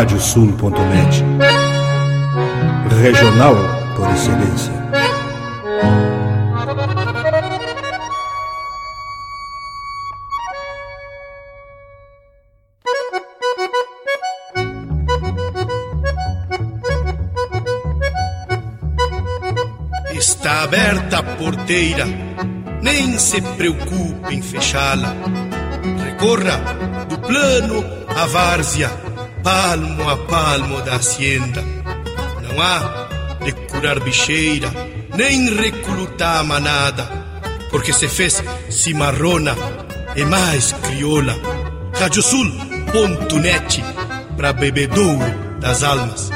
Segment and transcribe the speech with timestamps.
[0.00, 1.22] radiosul.net.
[3.02, 3.54] Regional
[3.94, 4.72] por excelência.
[20.14, 22.06] Está aberta a porteira,
[22.80, 25.14] nem se preocupe em fechá-la.
[26.04, 26.56] Recorra
[27.06, 28.90] do plano à várzea,
[29.42, 31.62] palmo a palmo da hacienda.
[32.42, 33.08] Não há
[33.44, 34.70] de curar bicheira,
[35.14, 37.08] nem recrutar manada,
[37.70, 39.56] porque se fez cimarrona
[40.16, 41.36] e mais crioula.
[41.98, 43.82] Radiosul.net
[44.36, 46.30] para bebedouro das almas.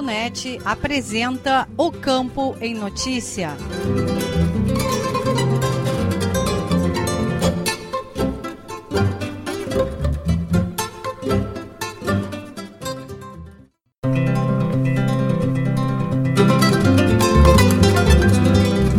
[0.00, 3.56] Radiosul.net apresenta O Campo em Notícia.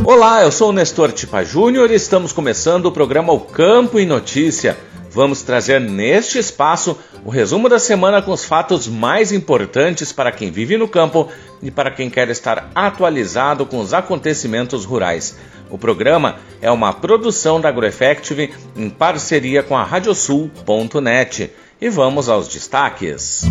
[0.05, 4.05] Olá, eu sou o Nestor Tipa Júnior e estamos começando o programa O Campo em
[4.05, 4.77] Notícia.
[5.09, 10.49] Vamos trazer neste espaço o resumo da semana com os fatos mais importantes para quem
[10.49, 11.29] vive no campo
[11.61, 15.37] e para quem quer estar atualizado com os acontecimentos rurais.
[15.69, 21.51] O programa é uma produção da AgroEffective em parceria com a Radiosul.net.
[21.79, 23.43] E vamos aos destaques.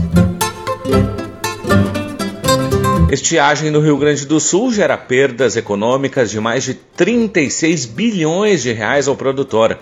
[3.11, 8.73] Estiagem no Rio Grande do Sul gera perdas econômicas de mais de 36 bilhões de
[8.73, 9.79] reais ao produtor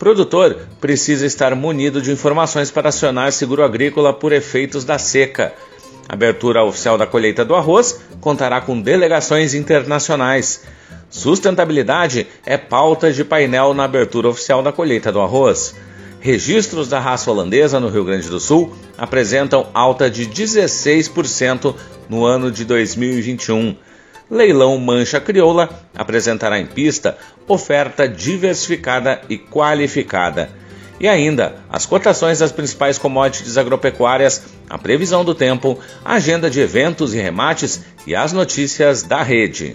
[0.00, 5.52] produtor precisa estar munido de informações para acionar seguro agrícola por efeitos da seca.
[6.08, 10.62] Abertura oficial da colheita do arroz contará com delegações internacionais.
[11.10, 15.74] Sustentabilidade é pauta de painel na abertura oficial da colheita do arroz.
[16.18, 21.74] Registros da raça holandesa no Rio Grande do Sul apresentam alta de 16%
[22.08, 23.76] no ano de 2021.
[24.30, 27.18] Leilão Mancha Crioula apresentará em pista
[27.48, 30.48] oferta diversificada e qualificada.
[31.00, 36.60] E ainda, as cotações das principais commodities agropecuárias, a previsão do tempo, a agenda de
[36.60, 39.74] eventos e remates e as notícias da rede.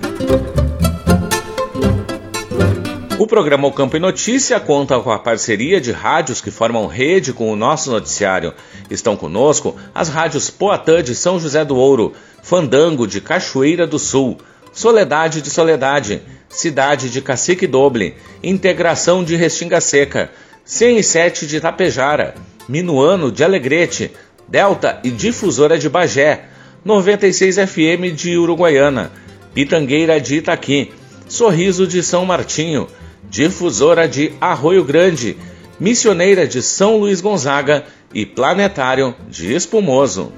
[3.17, 7.31] O programa O Campo e Notícia conta com a parceria de rádios que formam rede
[7.31, 8.53] com o nosso noticiário.
[8.89, 12.11] Estão conosco as rádios Poatã de São José do Ouro,
[12.43, 14.37] Fandango de Cachoeira do Sul,
[14.73, 20.29] Soledade de Soledade, Cidade de Cacique Doble, Integração de Restinga Seca,
[20.65, 22.35] 107 de Tapejara,
[22.67, 24.11] Minuano de Alegrete,
[24.45, 26.49] Delta e Difusora de Bagé,
[26.83, 29.09] 96 FM de Uruguaiana,
[29.53, 30.91] Pitangueira de Itaqui,
[31.29, 32.87] Sorriso de São Martinho,
[33.29, 35.37] Difusora de Arroio Grande,
[35.79, 40.31] Missioneira de São Luís Gonzaga e Planetário de Espumoso.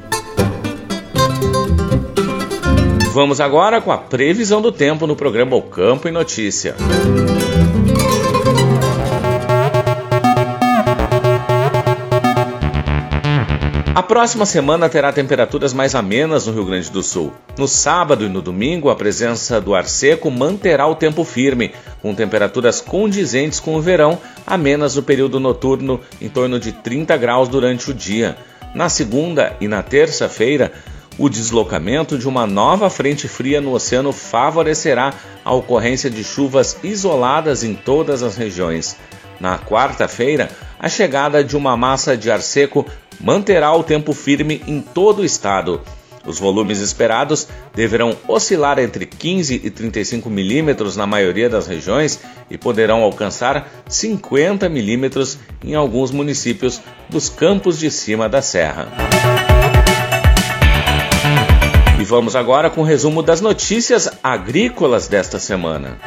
[3.14, 6.76] Vamos agora com a previsão do tempo no programa O Campo e Notícia.
[13.98, 17.34] A próxima semana terá temperaturas mais amenas no Rio Grande do Sul.
[17.58, 22.14] No sábado e no domingo, a presença do ar seco manterá o tempo firme, com
[22.14, 27.90] temperaturas condizentes com o verão, amenas no período noturno, em torno de 30 graus durante
[27.90, 28.38] o dia.
[28.76, 30.72] Na segunda e na terça-feira,
[31.18, 35.12] o deslocamento de uma nova frente fria no oceano favorecerá
[35.44, 38.96] a ocorrência de chuvas isoladas em todas as regiões.
[39.40, 42.86] Na quarta-feira, a chegada de uma massa de ar seco
[43.20, 45.82] manterá o tempo firme em todo o estado.
[46.26, 52.20] Os volumes esperados deverão oscilar entre 15 e 35 milímetros na maioria das regiões
[52.50, 58.88] e poderão alcançar 50 milímetros em alguns municípios dos campos de cima da serra
[62.08, 65.98] vamos agora com o um resumo das notícias agrícolas desta semana.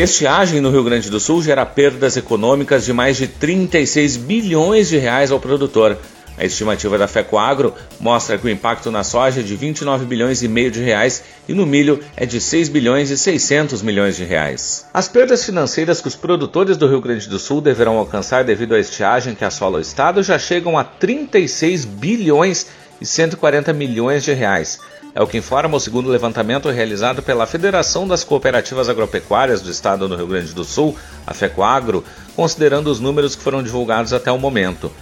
[0.00, 4.96] Estiagem no Rio Grande do Sul gera perdas econômicas de mais de 36 bilhões de
[4.96, 5.98] reais ao produtor.
[6.36, 10.46] A estimativa da FECOAGRO mostra que o impacto na soja é de 29 bilhões e
[10.46, 14.86] meio de reais e no milho é de 6 bilhões e 600 milhões de reais.
[14.94, 18.78] As perdas financeiras que os produtores do Rio Grande do Sul deverão alcançar devido à
[18.78, 22.68] estiagem que assola o estado já chegam a 36 bilhões
[23.00, 24.78] e 140 milhões de reais.
[25.18, 30.06] É o que informa o segundo levantamento realizado pela Federação das Cooperativas Agropecuárias do Estado
[30.06, 32.04] do Rio Grande do Sul, a FECOAGRO,
[32.36, 34.92] considerando os números que foram divulgados até o momento.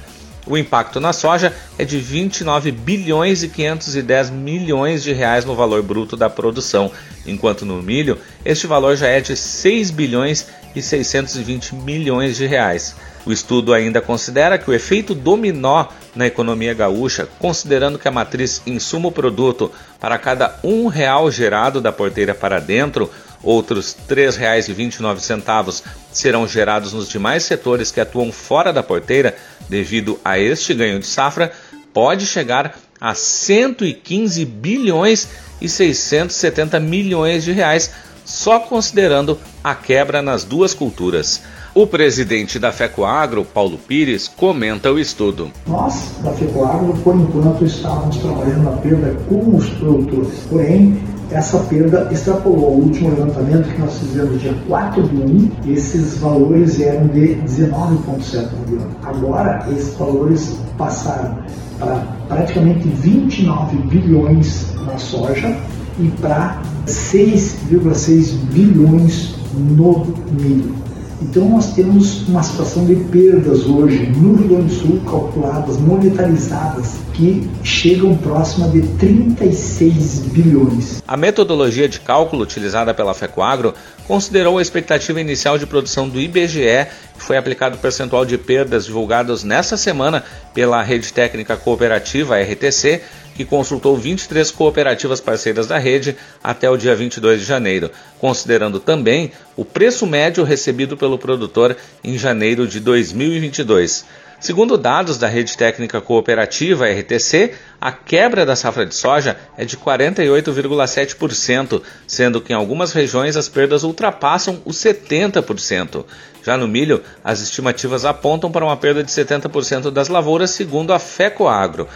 [0.46, 5.82] O impacto na soja é de 29 bilhões e 510 milhões de reais no valor
[5.82, 6.90] bruto da produção,
[7.26, 12.94] enquanto no milho este valor já é de 6 bilhões e 620 milhões de reais.
[13.24, 18.62] O estudo ainda considera que o efeito dominó na economia gaúcha, considerando que a matriz
[18.66, 23.10] insumo-produto para cada um real gerado da porteira para dentro,
[23.42, 25.82] outros R$ 3,29
[26.12, 29.34] serão gerados nos demais setores que atuam fora da porteira,
[29.68, 31.50] devido a este ganho de safra,
[31.92, 35.28] pode chegar a 115 bilhões
[35.60, 37.90] e 670 milhões de reais,
[38.26, 41.40] só considerando a quebra nas duas culturas.
[41.74, 45.50] O presidente da FECOAGRO, Paulo Pires, comenta o estudo.
[45.66, 50.40] Nós, da FECOAGRO, por enquanto, estávamos trabalhando na perda com os produtores.
[50.50, 50.98] Porém,
[51.30, 52.72] essa perda extrapolou.
[52.72, 58.48] O último levantamento que nós fizemos dia 4 de 1, esses valores eram de 19,7
[58.66, 58.96] milhões.
[59.02, 61.38] Agora, esses valores passaram
[61.78, 61.96] para
[62.28, 65.56] praticamente 29 bilhões na soja
[65.98, 70.86] e para 6,6 bilhões no milho.
[71.22, 76.96] Então nós temos uma situação de perdas hoje no Rio Grande do Sul calculadas, monetarizadas,
[77.14, 81.02] que chegam próxima de 36 bilhões.
[81.08, 83.72] A metodologia de cálculo utilizada pela FECOAGRO
[84.06, 86.86] considerou a expectativa inicial de produção do IBGE,
[87.16, 90.22] que foi aplicado o percentual de perdas divulgados nessa semana
[90.52, 93.00] pela Rede Técnica Cooperativa, RTC,
[93.36, 99.30] que consultou 23 cooperativas parceiras da rede até o dia 22 de janeiro, considerando também
[99.56, 104.04] o preço médio recebido pelo produtor em janeiro de 2022.
[104.38, 109.78] Segundo dados da Rede Técnica Cooperativa, RTC, a quebra da safra de soja é de
[109.78, 116.04] 48,7%, sendo que em algumas regiões as perdas ultrapassam os 70%.
[116.44, 120.98] Já no milho, as estimativas apontam para uma perda de 70% das lavouras, segundo a
[120.98, 121.88] FECOAGRO.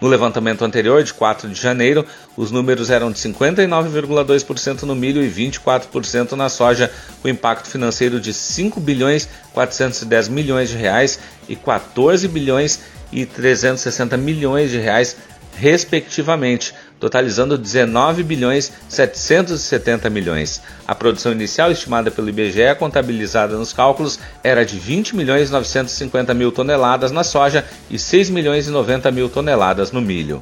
[0.00, 2.06] No levantamento anterior, de 4 de janeiro,
[2.36, 6.90] os números eram de 59,2% no milho e 24% na soja,
[7.20, 11.18] com impacto financeiro de 5 bilhões 410 milhões de reais
[11.48, 12.80] e 14 bilhões
[13.10, 15.16] e 360 milhões de reais,
[15.56, 20.62] respectivamente totalizando 19 bilhões 770 milhões.
[20.86, 26.52] A produção inicial estimada pelo IBGE, contabilizada nos cálculos, era de 20 milhões 950 mil
[26.52, 30.40] toneladas na soja e 6 milhões e 90 mil toneladas no milho.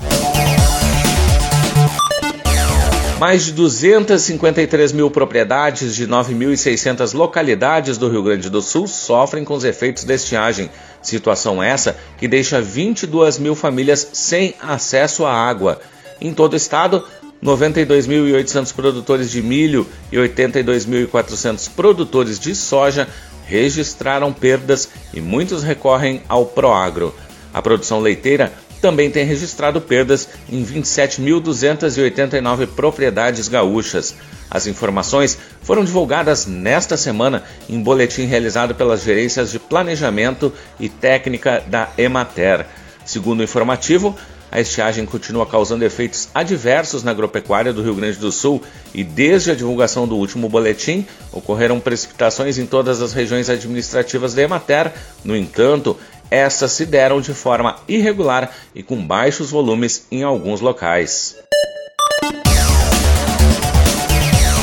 [3.19, 9.55] Mais de 253 mil propriedades de 9.600 localidades do Rio Grande do Sul sofrem com
[9.55, 10.69] os efeitos da estiagem.
[11.00, 15.81] Situação essa que deixa 22 mil famílias sem acesso à água.
[16.21, 17.05] Em todo o estado,
[17.43, 23.07] 92.800 produtores de milho e 82.400 produtores de soja
[23.47, 27.15] registraram perdas e muitos recorrem ao Proagro.
[27.53, 34.15] A produção leiteira também tem registrado perdas em 27.289 propriedades gaúchas.
[34.51, 41.63] As informações foram divulgadas nesta semana em boletim realizado pelas gerências de planejamento e técnica
[41.67, 42.67] da Emater.
[43.05, 44.17] Segundo o informativo,
[44.56, 48.63] a estiagem continua causando efeitos adversos na agropecuária do Rio Grande do Sul
[48.94, 54.41] e, desde a divulgação do último boletim, ocorreram precipitações em todas as regiões administrativas da
[54.41, 54.94] Emater.
[55.22, 55.94] No entanto,
[56.31, 61.36] essas se deram de forma irregular e com baixos volumes em alguns locais.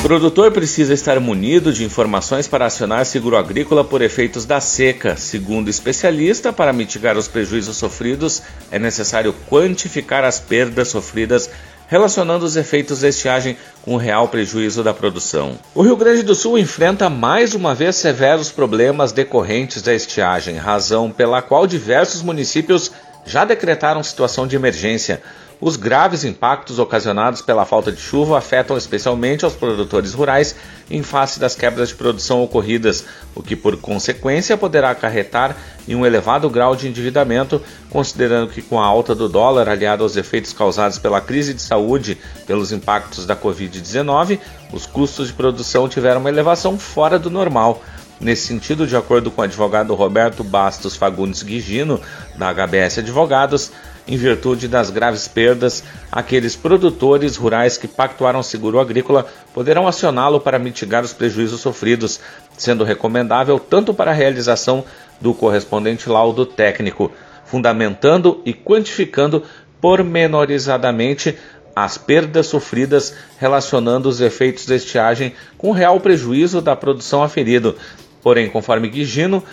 [0.04, 5.16] Produtor precisa estar munido de informações para acionar seguro agrícola por efeitos da seca.
[5.16, 11.50] Segundo especialista, para mitigar os prejuízos sofridos, é necessário quantificar as perdas sofridas
[11.88, 15.58] relacionando os efeitos da estiagem com o real prejuízo da produção.
[15.74, 21.12] O Rio Grande do Sul enfrenta mais uma vez severos problemas decorrentes da estiagem, razão
[21.12, 22.92] pela qual diversos municípios
[23.26, 25.22] já decretaram situação de emergência.
[25.62, 30.54] Os graves impactos ocasionados pela falta de chuva afetam especialmente aos produtores rurais
[30.92, 35.56] em face das quebras de produção ocorridas, o que por consequência poderá acarretar
[35.88, 40.18] em um elevado grau de endividamento, considerando que com a alta do dólar aliado aos
[40.18, 44.40] efeitos causados pela crise de saúde pelos impactos da Covid-19,
[44.74, 47.82] os custos de produção tiveram uma elevação fora do normal.
[48.24, 52.00] Nesse sentido, de acordo com o advogado Roberto Bastos Fagundes Guigino,
[52.38, 53.70] da HBS Advogados,
[54.08, 60.58] em virtude das graves perdas, aqueles produtores rurais que pactuaram seguro agrícola poderão acioná-lo para
[60.58, 62.22] mitigar os prejuízos sofridos,
[62.58, 64.86] sendo recomendável tanto para a realização
[65.20, 67.12] do correspondente laudo técnico,
[67.44, 69.44] fundamentando e quantificando
[69.82, 71.38] pormenorizadamente
[71.76, 77.76] as perdas sofridas relacionando os efeitos da estiagem com o real prejuízo da produção aferido,
[78.24, 79.44] Porém, conforme Guigino,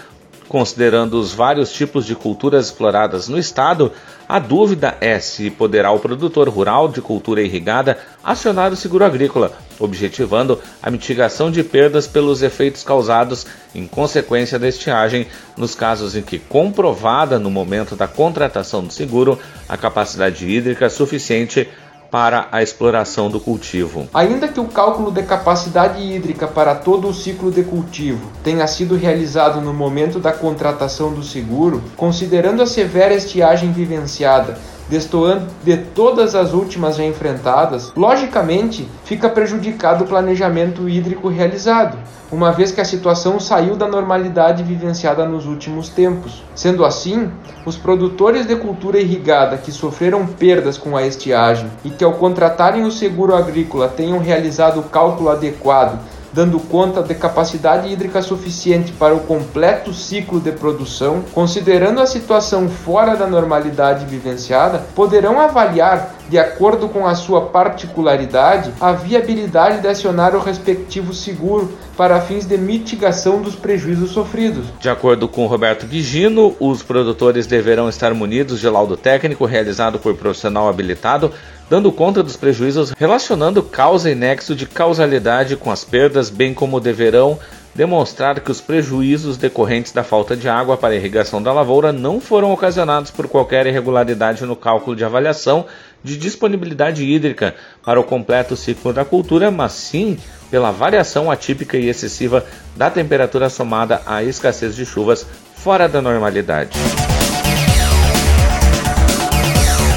[0.51, 3.93] considerando os vários tipos de culturas exploradas no estado,
[4.29, 9.53] a dúvida é se poderá o produtor rural de cultura irrigada acionar o seguro agrícola,
[9.79, 16.23] objetivando a mitigação de perdas pelos efeitos causados em consequência da estiagem, nos casos em
[16.23, 21.69] que comprovada no momento da contratação do seguro a capacidade hídrica suficiente
[22.11, 24.09] para a exploração do cultivo.
[24.13, 28.97] Ainda que o cálculo de capacidade hídrica para todo o ciclo de cultivo tenha sido
[28.97, 34.59] realizado no momento da contratação do seguro, considerando a severa estiagem vivenciada
[34.91, 41.97] destoando de todas as últimas já enfrentadas, logicamente fica prejudicado o planejamento hídrico realizado,
[42.33, 46.43] uma vez que a situação saiu da normalidade vivenciada nos últimos tempos.
[46.55, 47.31] Sendo assim,
[47.65, 52.83] os produtores de cultura irrigada que sofreram perdas com a estiagem e que ao contratarem
[52.83, 55.99] o seguro agrícola tenham realizado o cálculo adequado
[56.33, 62.69] dando conta de capacidade hídrica suficiente para o completo ciclo de produção, considerando a situação
[62.69, 69.89] fora da normalidade vivenciada, poderão avaliar, de acordo com a sua particularidade, a viabilidade de
[69.89, 74.67] acionar o respectivo seguro para fins de mitigação dos prejuízos sofridos.
[74.81, 80.15] De acordo com Roberto Guigino, os produtores deverão estar munidos de laudo técnico realizado por
[80.15, 81.33] profissional habilitado
[81.71, 86.81] dando conta dos prejuízos, relacionando causa e nexo de causalidade com as perdas, bem como
[86.81, 87.39] deverão
[87.73, 92.53] demonstrar que os prejuízos decorrentes da falta de água para irrigação da lavoura não foram
[92.53, 95.65] ocasionados por qualquer irregularidade no cálculo de avaliação
[96.03, 100.19] de disponibilidade hídrica para o completo ciclo da cultura, mas sim
[100.51, 105.25] pela variação atípica e excessiva da temperatura somada à escassez de chuvas
[105.55, 106.77] fora da normalidade.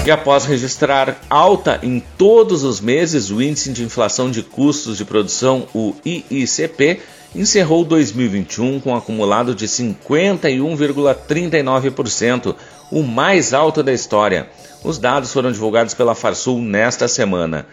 [0.05, 5.05] E após registrar alta em todos os meses, o índice de inflação de custos de
[5.05, 6.99] produção, o IICP,
[7.33, 12.53] encerrou 2021 com um acumulado de 51,39%,
[12.91, 14.49] o mais alto da história.
[14.83, 17.65] Os dados foram divulgados pela Farsul nesta semana.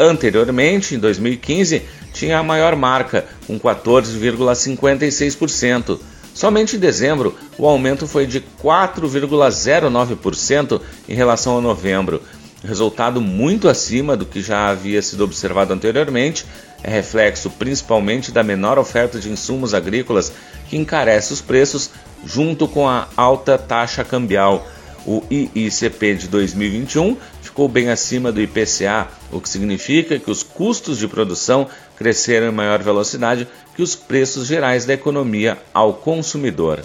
[0.00, 1.82] Anteriormente, em 2015,
[2.14, 6.00] tinha a maior marca, com 14,56%.
[6.34, 12.20] Somente em dezembro, o aumento foi de 4,09% em relação a novembro,
[12.66, 16.46] resultado muito acima do que já havia sido observado anteriormente,
[16.82, 20.32] é reflexo principalmente da menor oferta de insumos agrícolas
[20.68, 21.90] que encarece os preços
[22.24, 24.66] junto com a alta taxa cambial.
[25.06, 30.98] O IICP de 2021 ficou bem acima do IPCA, o que significa que os custos
[30.98, 36.80] de produção cresceram em maior velocidade que os preços gerais da economia ao consumidor.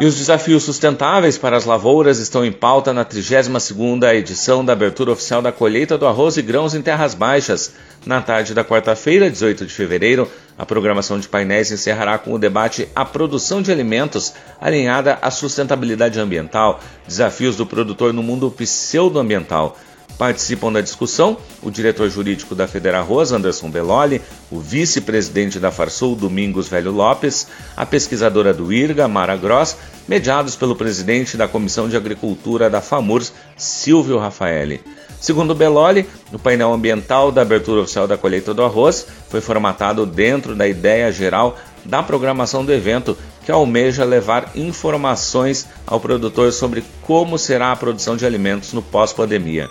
[0.00, 5.10] E os desafios sustentáveis para as lavouras estão em pauta na 32ª edição da abertura
[5.10, 7.72] oficial da colheita do arroz e grãos em terras baixas.
[8.06, 12.88] Na tarde da quarta-feira, 18 de fevereiro, a programação de painéis encerrará com o debate
[12.94, 19.76] A Produção de Alimentos, alinhada à sustentabilidade ambiental, desafios do produtor no mundo pseudoambiental.
[20.18, 24.20] Participam da discussão o diretor jurídico da Federarroz, Anderson Belloli,
[24.50, 27.46] o vice-presidente da Farsul, Domingos Velho Lopes,
[27.76, 29.76] a pesquisadora do IRGA, Mara Gross,
[30.08, 34.80] mediados pelo presidente da Comissão de Agricultura da FAMURS, Silvio Rafaeli.
[35.20, 40.54] Segundo Belloli, o painel ambiental da abertura oficial da colheita do arroz foi formatado dentro
[40.54, 47.38] da ideia geral da programação do evento, que almeja levar informações ao produtor sobre como
[47.38, 49.70] será a produção de alimentos no pós-pandemia.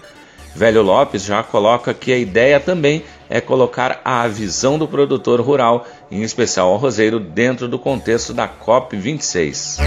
[0.55, 5.85] Velho Lopes já coloca que a ideia também é colocar a visão do produtor rural,
[6.09, 9.79] em especial ao roseiro, dentro do contexto da COP26.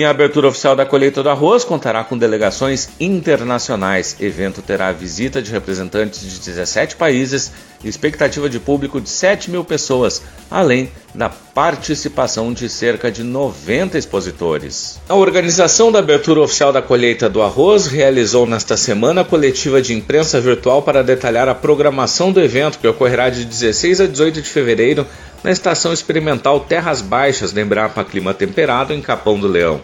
[0.00, 4.16] E a abertura oficial da colheita do arroz contará com delegações internacionais.
[4.18, 7.52] O evento terá visita de representantes de 17 países
[7.84, 13.98] e expectativa de público de 7 mil pessoas, além da participação de cerca de 90
[13.98, 14.98] expositores.
[15.06, 19.92] A organização da abertura oficial da colheita do arroz realizou nesta semana a coletiva de
[19.92, 24.48] imprensa virtual para detalhar a programação do evento, que ocorrerá de 16 a 18 de
[24.48, 25.06] fevereiro
[25.42, 29.80] na Estação Experimental Terras Baixas da Embrapa Clima Temperado, em Capão do Leão.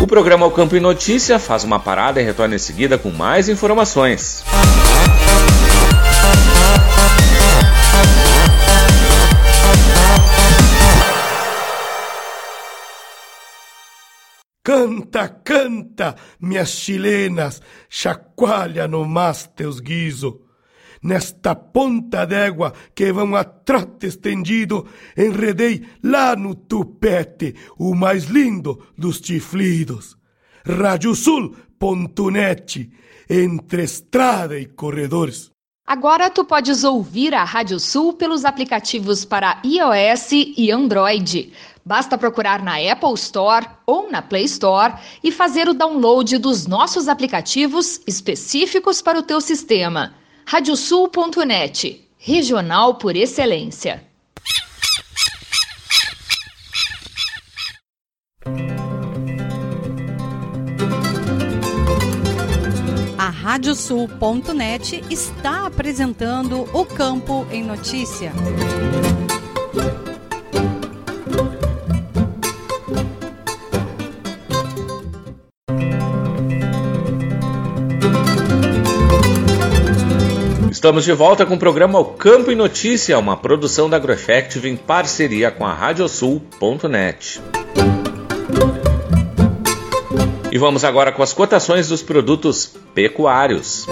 [0.06, 3.50] O programa O Campo em Notícia faz uma parada e retorna em seguida com mais
[3.50, 4.44] informações.
[14.64, 20.45] Canta, canta, minhas chilenas, chacoalha no mas teus guiso
[21.06, 28.84] nesta ponta d'égua que vão a trote estendido, enredei lá no tupete o mais lindo
[28.98, 30.18] dos chiflidos.
[30.66, 31.62] Radiosul.net,
[33.30, 35.52] entre estrada e corredores.
[35.86, 41.54] Agora tu podes ouvir a Rádio Sul pelos aplicativos para iOS e Android.
[41.86, 47.08] Basta procurar na Apple Store ou na Play Store e fazer o download dos nossos
[47.08, 50.16] aplicativos específicos para o teu sistema
[50.48, 54.04] radiosul.net, regional por excelência.
[63.18, 68.32] A radiosul.net está apresentando o Campo em Notícia.
[80.86, 84.76] Estamos de volta com o programa O Campo e Notícia, uma produção da AgroEffective em
[84.76, 87.42] parceria com a Radiosul.net.
[90.52, 93.88] E vamos agora com as cotações dos produtos pecuários.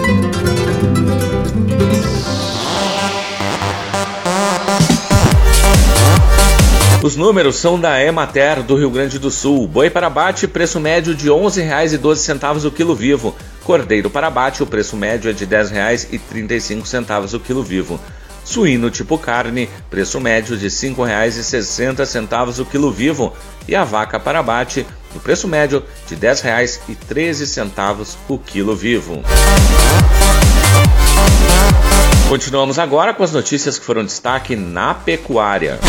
[7.02, 9.66] Os números são da Emater do Rio Grande do Sul.
[9.66, 13.34] Boi para abate, preço médio de R$ 11,12 o quilo vivo.
[13.64, 17.98] Cordeiro para abate, o preço médio é de R$ 10,35 o quilo vivo.
[18.44, 23.32] Suíno tipo carne, preço médio de R$ 5,60 o quilo vivo.
[23.66, 29.22] E a vaca para abate, no preço médio de R$ 10,13 o quilo vivo.
[32.28, 35.80] Continuamos agora com as notícias que foram destaque na pecuária.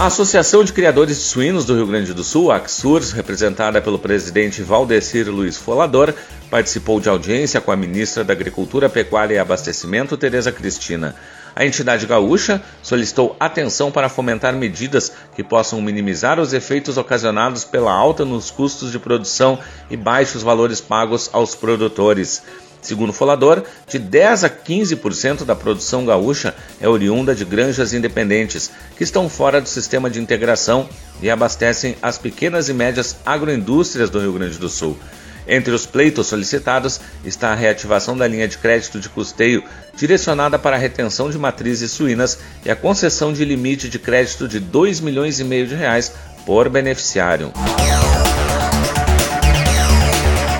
[0.00, 4.62] A Associação de Criadores de Suínos do Rio Grande do Sul, AXURS, representada pelo presidente
[4.62, 6.14] Valdecir Luiz Folador,
[6.50, 11.14] participou de audiência com a ministra da Agricultura, Pecuária e Abastecimento, Tereza Cristina.
[11.54, 17.92] A entidade gaúcha solicitou atenção para fomentar medidas que possam minimizar os efeitos ocasionados pela
[17.92, 19.58] alta nos custos de produção
[19.90, 22.42] e baixos valores pagos aos produtores.
[22.82, 28.70] Segundo o Folador, de 10 a 15% da produção gaúcha é oriunda de granjas independentes,
[28.96, 30.88] que estão fora do sistema de integração
[31.22, 34.96] e abastecem as pequenas e médias agroindústrias do Rio Grande do Sul.
[35.46, 39.64] Entre os pleitos solicitados está a reativação da linha de crédito de custeio
[39.96, 44.60] direcionada para a retenção de matrizes suínas e a concessão de limite de crédito de
[44.60, 46.12] 2 milhões e meio de reais
[46.46, 47.52] por beneficiário.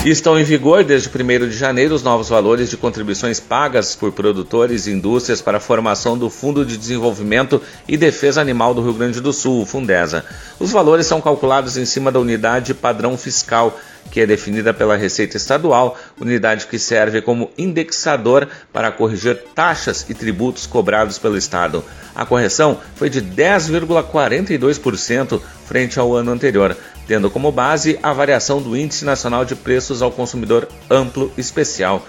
[0.04, 4.86] Estão em vigor desde 1 de janeiro os novos valores de contribuições pagas por produtores
[4.86, 9.20] e indústrias para a formação do Fundo de Desenvolvimento e Defesa Animal do Rio Grande
[9.20, 10.24] do Sul, Fundesa.
[10.58, 13.78] Os valores são calculados em cima da unidade padrão fiscal,
[14.10, 20.14] que é definida pela Receita Estadual, unidade que serve como indexador para corrigir taxas e
[20.14, 21.84] tributos cobrados pelo Estado.
[22.14, 26.74] A correção foi de 10,42% frente ao ano anterior
[27.06, 32.06] tendo como base a variação do Índice Nacional de Preços ao Consumidor Amplo Especial.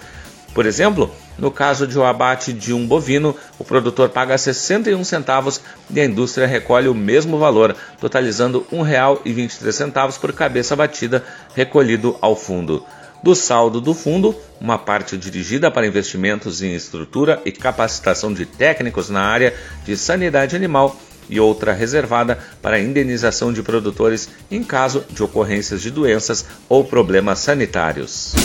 [0.53, 5.03] Por exemplo, no caso de o um abate de um bovino, o produtor paga 61
[5.03, 11.23] centavos e a indústria recolhe o mesmo valor, totalizando R$ 1,23 por cabeça abatida
[11.55, 12.85] recolhido ao fundo.
[13.23, 19.09] Do saldo do fundo, uma parte dirigida para investimentos em estrutura e capacitação de técnicos
[19.09, 19.53] na área
[19.85, 20.97] de sanidade animal
[21.31, 27.39] e outra reservada para indenização de produtores em caso de ocorrências de doenças ou problemas
[27.39, 28.35] sanitários.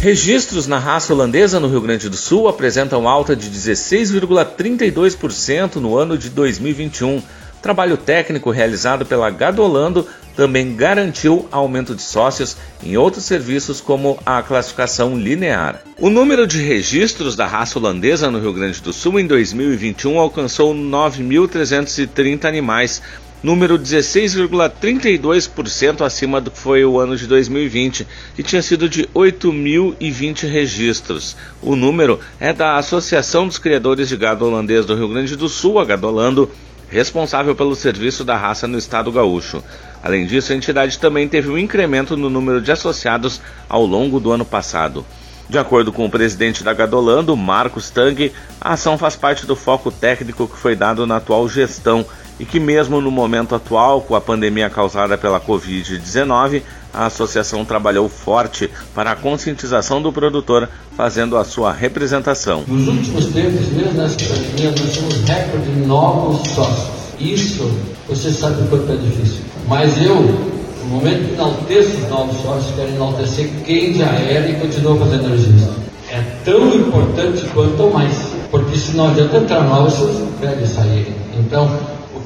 [0.00, 6.16] Registros na raça holandesa no Rio Grande do Sul apresentam alta de 16,32% no ano
[6.16, 7.20] de 2021
[7.60, 10.06] Trabalho técnico realizado pela Gadolando
[10.40, 15.82] também garantiu aumento de sócios em outros serviços, como a classificação linear.
[15.98, 20.74] O número de registros da raça holandesa no Rio Grande do Sul em 2021 alcançou
[20.74, 23.02] 9.330 animais,
[23.42, 30.48] número 16,32% acima do que foi o ano de 2020, que tinha sido de 8.020
[30.48, 31.36] registros.
[31.60, 35.78] O número é da Associação dos Criadores de Gado Holandês do Rio Grande do Sul,
[35.78, 36.50] a Gadolando
[36.90, 39.62] responsável pelo serviço da raça no estado gaúcho.
[40.02, 44.32] Além disso, a entidade também teve um incremento no número de associados ao longo do
[44.32, 45.06] ano passado.
[45.48, 49.90] De acordo com o presidente da Gadolando, Marcos Tang, a ação faz parte do foco
[49.90, 52.06] técnico que foi dado na atual gestão
[52.38, 58.08] e que, mesmo no momento atual, com a pandemia causada pela Covid-19, a associação trabalhou
[58.08, 62.64] forte para a conscientização do produtor, fazendo a sua representação.
[62.66, 67.00] Nos últimos tempos, mesmo nessa pandemia, nós temos recorde de novos sócios.
[67.18, 67.70] Isso,
[68.08, 69.44] você sabe o quanto é difícil.
[69.68, 74.54] Mas eu, no momento que enalteço os novos sócios, quero enaltecer quem já era e
[74.54, 75.74] continua fazendo registro.
[76.10, 78.16] É tão importante quanto mais,
[78.50, 81.14] porque se não adianta entrar novos, os velhos saírem.
[81.38, 81.70] Então,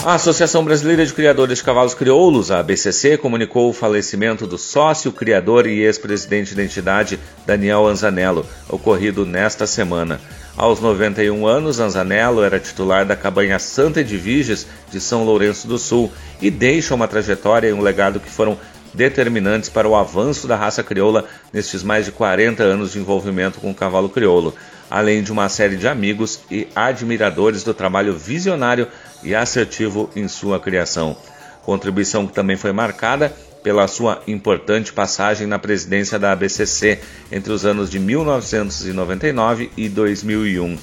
[0.02, 5.12] A Associação Brasileira de Criadores de Cavalos Crioulos, a ABCC, comunicou o falecimento do sócio,
[5.12, 10.18] criador e ex-presidente da entidade, Daniel Anzanello, ocorrido nesta semana.
[10.56, 16.10] Aos 91 anos, Anzanello era titular da cabanha Santa Edviges de São Lourenço do Sul
[16.40, 18.56] e deixa uma trajetória e um legado que foram
[18.92, 23.70] determinantes para o avanço da raça crioula nestes mais de 40 anos de envolvimento com
[23.70, 24.54] o cavalo crioulo,
[24.90, 28.88] além de uma série de amigos e admiradores do trabalho visionário
[29.22, 31.16] e assertivo em sua criação.
[31.62, 36.98] contribuição que também foi marcada pela sua importante passagem na presidência da ABCC
[37.30, 40.78] entre os anos de 1999 e 2001.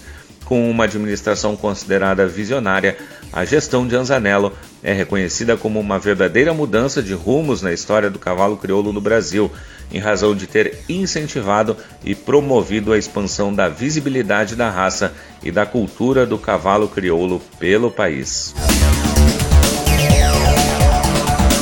[0.48, 2.96] Com uma administração considerada visionária,
[3.34, 8.18] a gestão de Anzanello é reconhecida como uma verdadeira mudança de rumos na história do
[8.18, 9.52] cavalo crioulo no Brasil,
[9.92, 15.66] em razão de ter incentivado e promovido a expansão da visibilidade da raça e da
[15.66, 18.56] cultura do cavalo crioulo pelo país.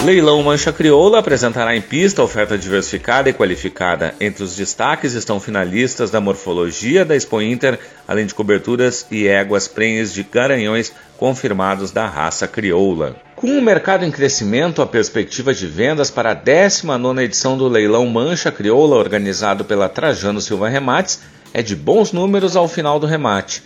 [0.06, 4.14] Leilão Mancha Crioula apresentará em pista oferta diversificada e qualificada.
[4.22, 9.68] Entre os destaques estão finalistas da morfologia da Expo Inter, além de coberturas e éguas
[9.68, 13.16] prenhes de garanhões confirmados da raça crioula.
[13.36, 18.06] Com o mercado em crescimento, a perspectiva de vendas para a 19 edição do Leilão
[18.06, 23.64] Mancha Crioula, organizado pela Trajano Silva Remates, é de bons números ao final do remate.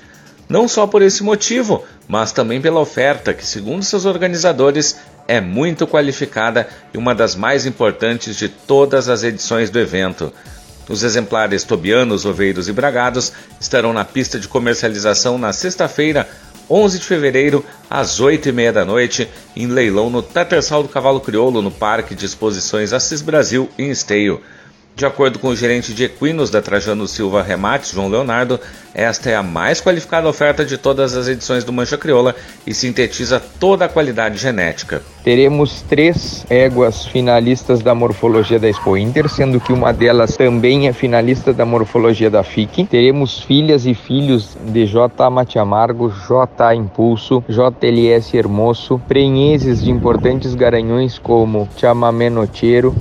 [0.48, 4.98] Não só por esse motivo, mas também pela oferta, que, segundo seus organizadores,
[5.30, 10.34] é muito qualificada e uma das mais importantes de todas as edições do evento.
[10.90, 16.28] Os exemplares tobianos, oveiros e bragados estarão na pista de comercialização na sexta-feira,
[16.68, 21.70] 11 de fevereiro, às 8h30 da noite, em leilão no Tatersal do Cavalo Crioulo, no
[21.70, 24.42] Parque de Exposições Assis Brasil, em Esteio.
[25.00, 28.60] De acordo com o gerente de equinos da Trajano Silva Remates, João Leonardo,
[28.94, 32.36] esta é a mais qualificada oferta de todas as edições do Mancha Crioula
[32.68, 35.02] e sintetiza toda a qualidade genética.
[35.24, 40.92] Teremos três éguas finalistas da morfologia da Expo Inter, sendo que uma delas também é
[40.92, 42.88] finalista da morfologia da FIC.
[42.88, 45.30] Teremos filhas e filhos de J.
[45.30, 46.76] Mate Amargo, J.
[46.76, 52.94] Impulso, JLS Hermoso, prenheses de importantes garanhões como Chamamé Nocheiro,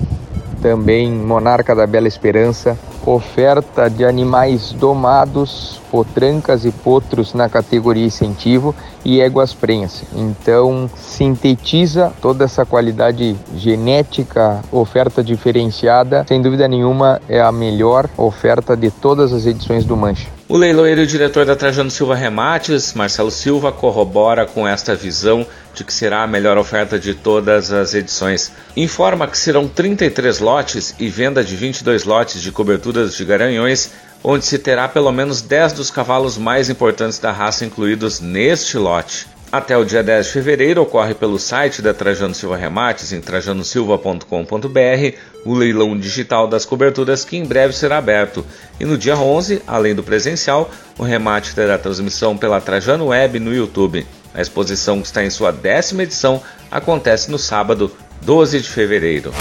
[0.61, 8.75] também Monarca da Bela Esperança, oferta de animais domados, potrancas e potros na categoria incentivo
[9.05, 10.05] e éguas prenhas.
[10.14, 18.77] Então, sintetiza toda essa qualidade genética, oferta diferenciada, sem dúvida nenhuma é a melhor oferta
[18.77, 20.38] de todas as edições do Mancha.
[20.50, 25.84] O leiloeiro e diretor da Trajano Silva Remates, Marcelo Silva, corrobora com esta visão de
[25.84, 28.50] que será a melhor oferta de todas as edições.
[28.74, 33.90] Informa que serão 33 lotes e venda de 22 lotes de coberturas de garanhões,
[34.24, 39.26] onde se terá pelo menos 10 dos cavalos mais importantes da raça incluídos neste lote.
[39.50, 45.16] Até o dia 10 de fevereiro ocorre pelo site da Trajano Silva Remates em trajanosilva.com.br
[45.42, 48.44] o leilão digital das coberturas que em breve será aberto.
[48.78, 53.54] E no dia 11, além do presencial, o remate terá transmissão pela Trajano Web no
[53.54, 54.06] YouTube.
[54.34, 59.32] A exposição, que está em sua décima edição, acontece no sábado, 12 de fevereiro.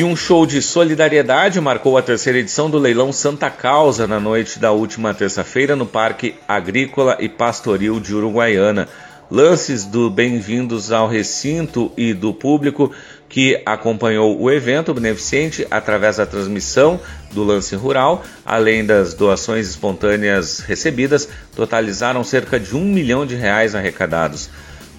[0.00, 4.58] E um show de solidariedade marcou a terceira edição do leilão Santa Causa na noite
[4.58, 8.88] da última terça-feira no Parque Agrícola e Pastoril de Uruguaiana.
[9.30, 12.90] Lances do Bem-vindos ao Recinto e do público
[13.28, 16.98] que acompanhou o evento beneficente através da transmissão
[17.32, 23.74] do lance rural, além das doações espontâneas recebidas, totalizaram cerca de um milhão de reais
[23.74, 24.48] arrecadados.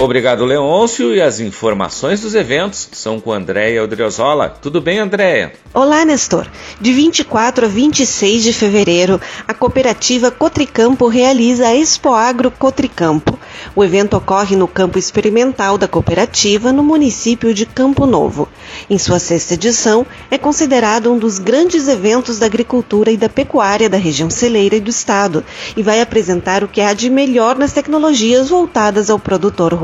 [0.00, 1.14] Obrigado, Leôncio.
[1.14, 4.48] E as informações dos eventos são com Andréia Odriozola.
[4.48, 5.52] Tudo bem, Andréia?
[5.72, 6.48] Olá, Nestor.
[6.80, 13.38] De 24 a 26 de fevereiro, a cooperativa Cotricampo realiza a Expo Agro Cotricampo.
[13.74, 18.48] O evento ocorre no campo experimental da cooperativa, no município de Campo Novo.
[18.90, 23.88] Em sua sexta edição, é considerado um dos grandes eventos da agricultura e da pecuária
[23.88, 25.44] da região celeira e do estado
[25.76, 29.83] e vai apresentar o que há de melhor nas tecnologias voltadas ao produtor rural.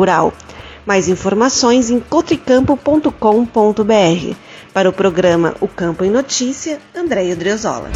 [0.86, 4.34] Mais informações em cotricampo.com.br.
[4.72, 7.90] Para o programa O Campo em Notícia, Andréia Driozola.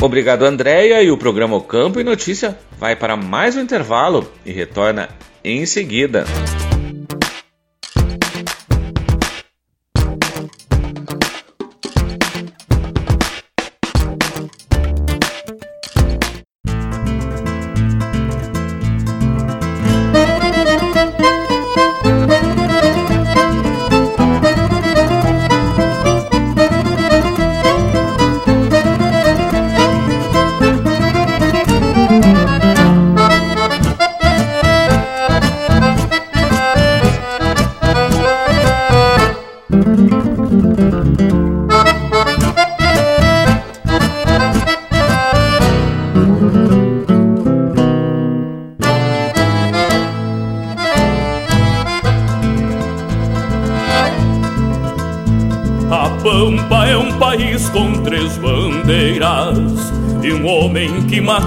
[0.00, 1.02] Obrigado, Andréia.
[1.02, 5.10] E o programa O Campo em Notícia vai para mais um intervalo e retorna
[5.44, 6.24] em seguida.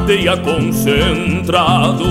[0.04, 2.04] Mateia concentrado.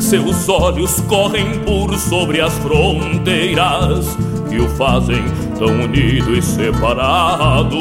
[0.00, 4.16] Seus olhos correm por sobre as fronteiras
[4.48, 5.22] que o fazem
[5.58, 7.76] tão unido e separado.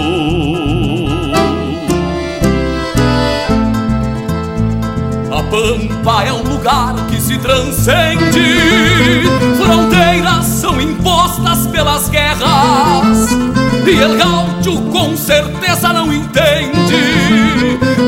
[5.32, 9.24] A pampa é um lugar que se transcende,
[9.58, 13.30] fronteiras são impostas pelas guerras,
[13.88, 17.40] e El Gaúcho com certeza não entende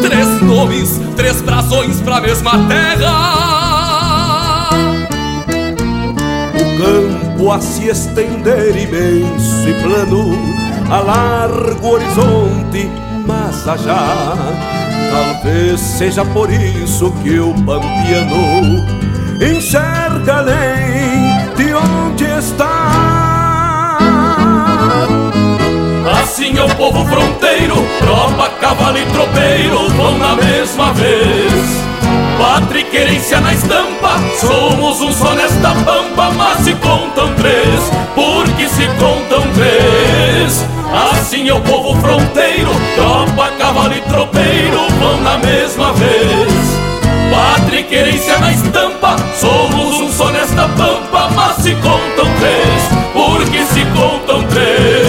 [0.02, 4.70] Três nomes, três brasões pra mesma terra.
[6.50, 10.36] O campo a se estender imenso e plano,
[10.90, 12.90] a largo horizonte,
[13.28, 14.36] mas já.
[15.12, 18.84] Talvez seja por isso que o pampiano
[19.40, 21.11] enxerga além
[26.32, 31.84] Assim é o povo fronteiro, tropa, cavalo e tropeiro vão na mesma vez.
[32.40, 37.82] Pátria e querência na estampa, somos um só nesta pampa, mas se contam três,
[38.16, 40.66] porque se contam três.
[41.12, 46.54] Assim é o povo fronteiro, tropa, cavalo e tropeiro vão na mesma vez.
[47.30, 53.66] Pátria e querência na estampa, somos um só nesta pampa, mas se contam três, porque
[53.66, 55.01] se contam três.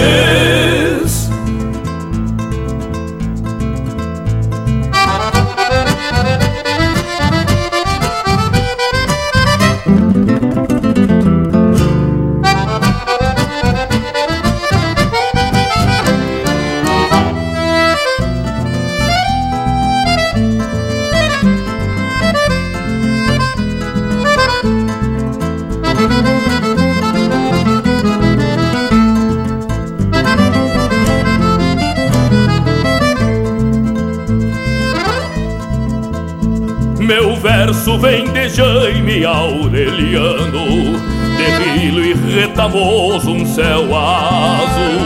[37.83, 40.97] Verso vem de Jaime Aureliano,
[41.35, 45.03] de Vilo e Retamoso, um céu azul.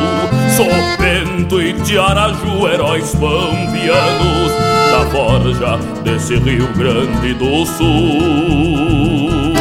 [0.56, 4.52] Sopento e de Araju, heróis pampianos,
[4.92, 9.54] da forja desse Rio Grande do Sul.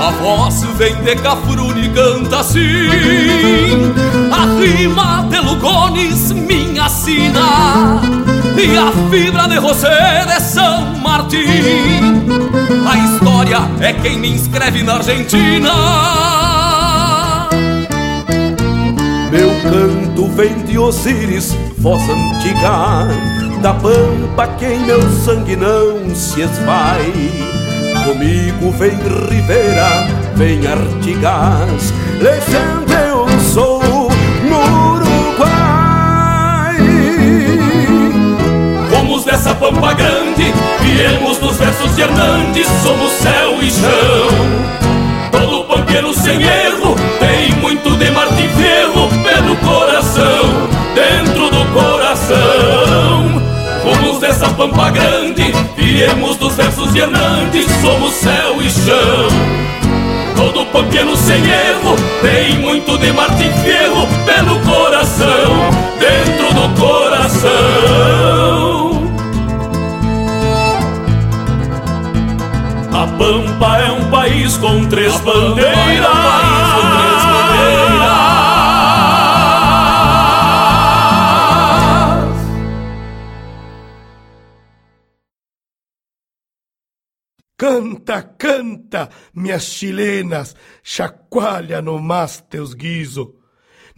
[0.00, 2.62] A voz vem de Cafrune e canta assim
[4.32, 8.27] A rima de Lugones, minha sina
[8.60, 11.38] e a fibra de José de São Martim.
[12.88, 15.70] A história é quem me inscreve na Argentina.
[19.30, 23.06] Meu canto vem de Osíris, voz antiga,
[23.62, 27.12] da pampa que em meu sangue não se esvai.
[28.04, 28.96] Comigo vem
[29.30, 33.77] Rivera, vem Artigas, legenda eu sou
[39.28, 45.30] dessa pampa grande Viemos dos versos de Hernandes Somos céu e chão.
[45.30, 53.42] Todo pampeiro sem erro Tem muito de Martim Fierro Pelo coração Dentro do coração.
[53.82, 59.28] Fomos dessa pampa grande Viemos dos versos de Hernandes, somos céu e chão.
[60.36, 65.70] Todo pampiano sem erro tem muito de Martim Fierro pelo coração,
[73.18, 76.06] A Pampa é um país com três bandeiras.
[87.56, 90.54] Canta, canta, minhas chilenas,
[90.84, 93.34] chacoalha no mas teus guiso.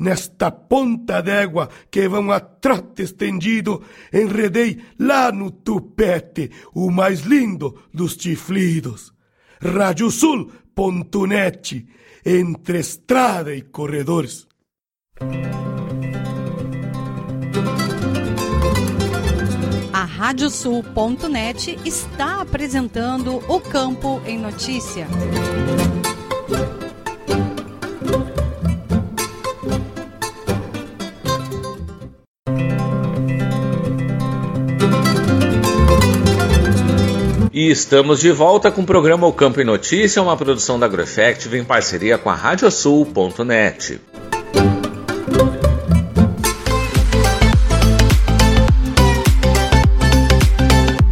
[0.01, 7.79] Nesta ponta d'égua que vão a trote estendido, enredei lá no tupete o mais lindo
[7.93, 9.13] dos chiflidos.
[9.61, 11.87] Radiosul.net,
[12.25, 14.49] entre estrada e corredores.
[19.93, 25.07] A Radiosul.net está apresentando o Campo em Notícia.
[37.61, 41.59] E estamos de volta com o programa O Campo em Notícia, uma produção da AgroEffective
[41.59, 44.01] em parceria com a Radiosul.net.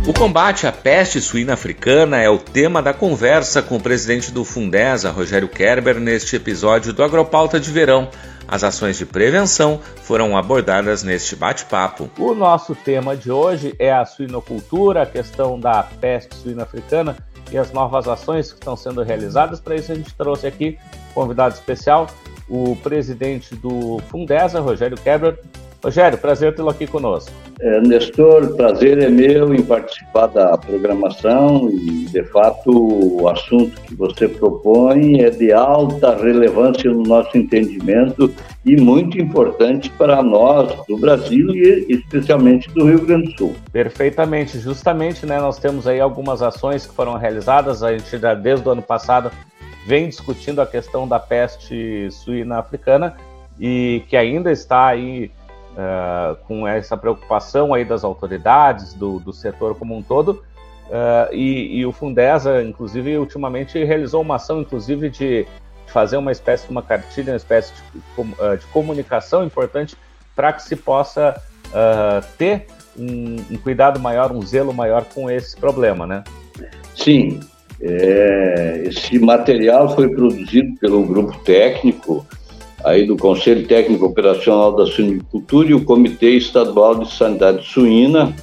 [0.06, 4.42] O combate à peste suína africana é o tema da conversa com o presidente do
[4.42, 8.08] Fundesa, Rogério Kerber, neste episódio do Agropauta de Verão.
[8.48, 12.10] As ações de prevenção foram abordadas neste bate-papo.
[12.18, 17.14] O nosso tema de hoje é a suinocultura, a questão da peste suína africana
[17.52, 19.60] e as novas ações que estão sendo realizadas.
[19.60, 20.78] Para isso, a gente trouxe aqui
[21.12, 22.06] convidado especial,
[22.48, 25.38] o presidente do Fundesa, Rogério Kerber.
[25.82, 27.30] Rogério, prazer tê-lo aqui conosco.
[27.60, 33.94] É, Nestor, prazer é meu em participar da programação e, de fato, o assunto que
[33.94, 38.32] você propõe é de alta relevância no nosso entendimento
[38.64, 43.56] e muito importante para nós do Brasil e especialmente do Rio Grande do Sul.
[43.72, 48.68] Perfeitamente, justamente, né, nós temos aí algumas ações que foram realizadas, a gente já desde
[48.68, 49.30] o ano passado
[49.86, 53.16] vem discutindo a questão da peste suína africana
[53.58, 55.30] e que ainda está aí
[55.78, 60.42] uh, com essa preocupação aí das autoridades, do, do setor como um todo,
[60.88, 65.46] uh, e, e, o Fundesa, inclusive, ultimamente realizou uma ação, inclusive, de
[65.86, 69.96] fazer uma espécie de uma cartilha, uma espécie de, uh, de comunicação importante
[70.34, 71.40] para que se possa
[72.38, 72.66] ter
[72.96, 76.24] um, um, cuidado maior, um zelo maior com esse problema, né?
[76.94, 77.40] Sim,
[77.80, 82.26] é, esse material foi produzido pelo grupo técnico
[82.84, 88.34] aí do Conselho Técnico Operacional da Suinicultura e o Comitê Estadual de Sanidade Suína,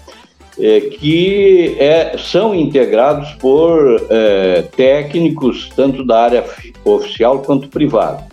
[0.59, 6.45] é, que é, são integrados por é, técnicos tanto da área
[6.83, 8.25] oficial quanto privada.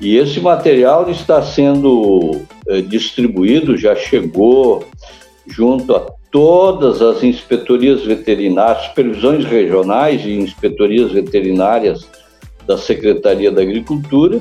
[0.00, 4.84] E esse material está sendo é, distribuído, já chegou
[5.46, 12.08] junto a todas as inspetorias veterinárias, supervisões regionais e inspetorias veterinárias
[12.66, 14.40] da Secretaria da Agricultura,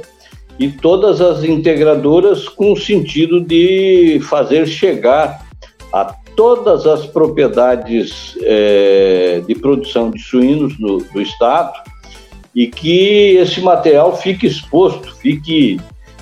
[0.59, 5.47] e todas as integradoras com o sentido de fazer chegar
[5.93, 11.73] a todas as propriedades é, de produção de suínos no, do estado
[12.53, 15.79] e que esse material fique exposto, fique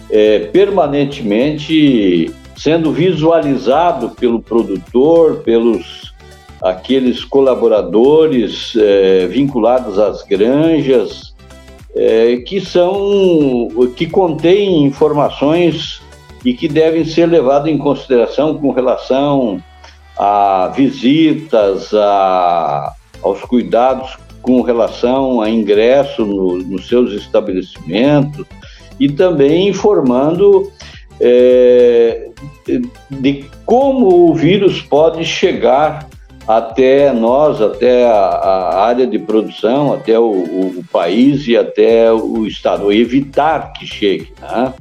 [0.09, 6.13] é, permanentemente sendo visualizado pelo produtor, pelos
[6.61, 11.26] aqueles colaboradores é, vinculados às granjas,
[11.97, 16.01] é, que são que contêm informações
[16.45, 19.61] e que devem ser levadas em consideração com relação
[20.17, 28.45] a visitas, a, aos cuidados com relação a ingresso no, nos seus estabelecimentos
[28.99, 30.71] e também informando
[31.19, 32.29] é,
[33.09, 36.07] de como o vírus pode chegar
[36.47, 42.45] até nós, até a, a área de produção, até o, o, país e até o
[42.47, 44.31] Estado, evitar que chegue.
[44.41, 44.73] Né?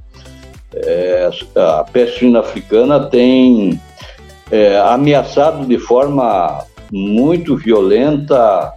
[0.77, 3.81] É, a peste suína africana tem
[4.51, 8.73] é, ameaçado de forma muito violenta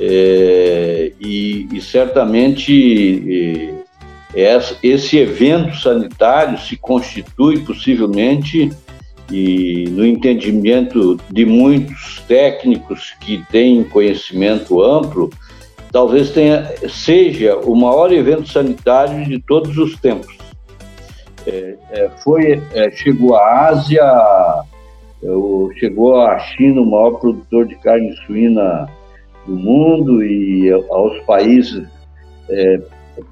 [0.00, 3.72] é, e, e, certamente
[4.82, 8.70] esse evento sanitário se constitui possivelmente
[9.30, 15.30] e no entendimento de muitos técnicos que têm conhecimento amplo,
[15.90, 20.36] talvez tenha, seja o maior evento sanitário de todos os tempos.
[21.46, 24.02] É, é, foi, é, chegou à Ásia
[25.78, 28.88] chegou a China, o maior produtor de carne suína
[29.46, 31.86] do mundo, e aos países
[32.48, 32.80] é,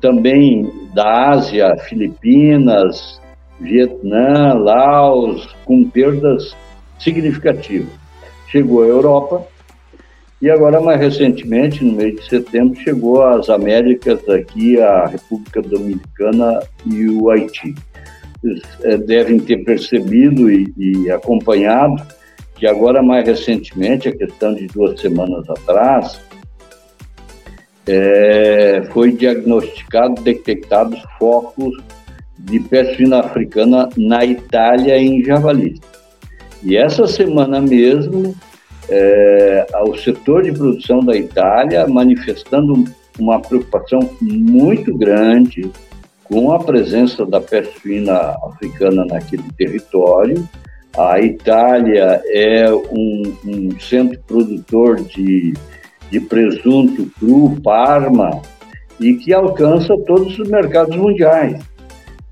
[0.01, 3.21] também da Ásia, Filipinas,
[3.61, 6.57] Vietnã, Laos, com perdas
[6.99, 7.93] significativas.
[8.49, 9.47] Chegou à Europa
[10.41, 16.61] e agora, mais recentemente, no mês de setembro, chegou às Américas, aqui a República Dominicana
[16.85, 17.75] e o Haiti.
[18.83, 22.03] É, devem ter percebido e, e acompanhado
[22.57, 26.21] que agora, mais recentemente, a questão de duas semanas atrás,
[27.87, 31.75] é, foi diagnosticado, detectados focos
[32.45, 35.81] de peste suína africana na Itália em javalis.
[36.63, 38.35] E essa semana mesmo,
[38.89, 42.85] é, o setor de produção da Itália manifestando
[43.19, 45.71] uma preocupação muito grande
[46.25, 50.49] com a presença da peste suína africana naquele território.
[50.97, 55.55] A Itália é um, um centro produtor de
[56.15, 58.41] de presunto cru, Parma,
[59.01, 61.61] e que alcança todos os mercados mundiais.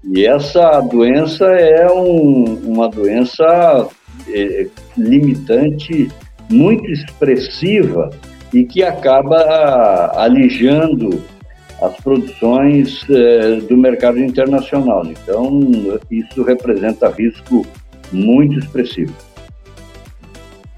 [0.05, 3.88] E essa doença é um, uma doença
[4.28, 6.11] é, limitante
[6.50, 8.11] muito expressiva
[8.53, 11.22] e que acaba alijando
[11.80, 15.05] as produções é, do mercado internacional.
[15.07, 15.61] Então,
[16.11, 17.66] isso representa risco
[18.12, 19.14] muito expressivo.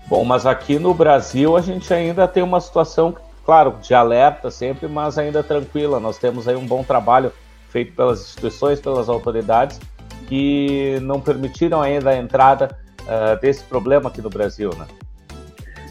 [0.06, 3.14] Bom, mas aqui no Brasil a gente ainda tem uma situação,
[3.44, 5.98] claro, de alerta sempre, mas ainda tranquila.
[5.98, 7.32] Nós temos aí um bom trabalho
[7.74, 9.80] feito pelas instituições, pelas autoridades,
[10.28, 14.86] que não permitiram ainda a entrada uh, desse problema aqui no Brasil, né?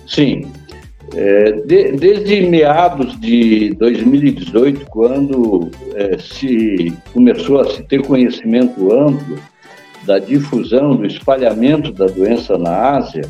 [0.08, 0.50] Sim.
[1.14, 9.38] É, de, desde meados de 2018, quando é, se começou a se ter conhecimento amplo
[10.06, 13.30] da difusão, do espalhamento da doença na Ásia,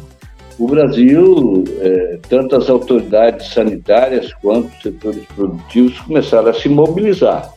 [0.59, 7.51] o Brasil, é, tanto as autoridades sanitárias quanto os setores produtivos começaram a se mobilizar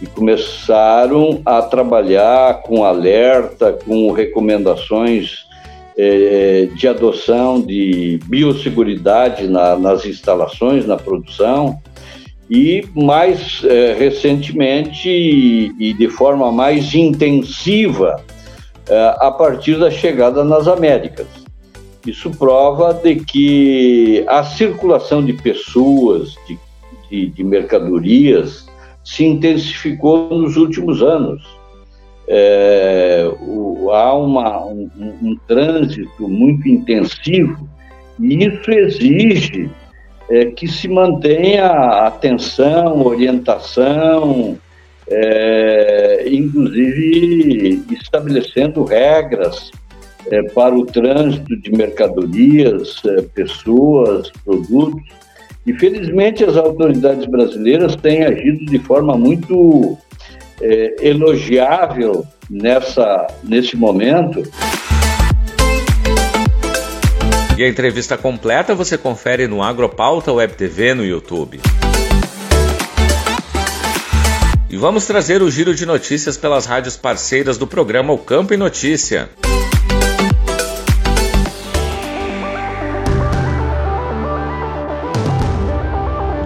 [0.00, 5.44] e começaram a trabalhar com alerta, com recomendações
[5.96, 11.78] é, de adoção de biosseguridade na, nas instalações, na produção,
[12.48, 18.24] e mais é, recentemente e, e, de forma mais intensiva
[18.88, 21.26] é, a partir da chegada nas Américas.
[22.06, 26.58] Isso prova de que a circulação de pessoas, de,
[27.10, 28.69] de, de mercadorias,
[29.04, 31.42] se intensificou nos últimos anos.
[32.28, 37.68] É, o, há uma, um, um, trânsito muito intensivo
[38.20, 39.68] e isso exige
[40.30, 41.66] é, que se mantenha
[42.06, 44.56] atenção, orientação,
[45.08, 49.72] é, inclusive estabelecendo regras
[50.30, 55.02] é, para o trânsito de mercadorias, é, pessoas, produtos.
[55.66, 59.98] E felizmente as autoridades brasileiras têm agido de forma muito
[60.60, 64.42] é, elogiável nessa, nesse momento.
[67.58, 71.60] E a entrevista completa você confere no Agropauta Web TV no YouTube.
[74.70, 78.56] E vamos trazer o giro de notícias pelas rádios parceiras do programa O Campo e
[78.56, 79.28] Notícia.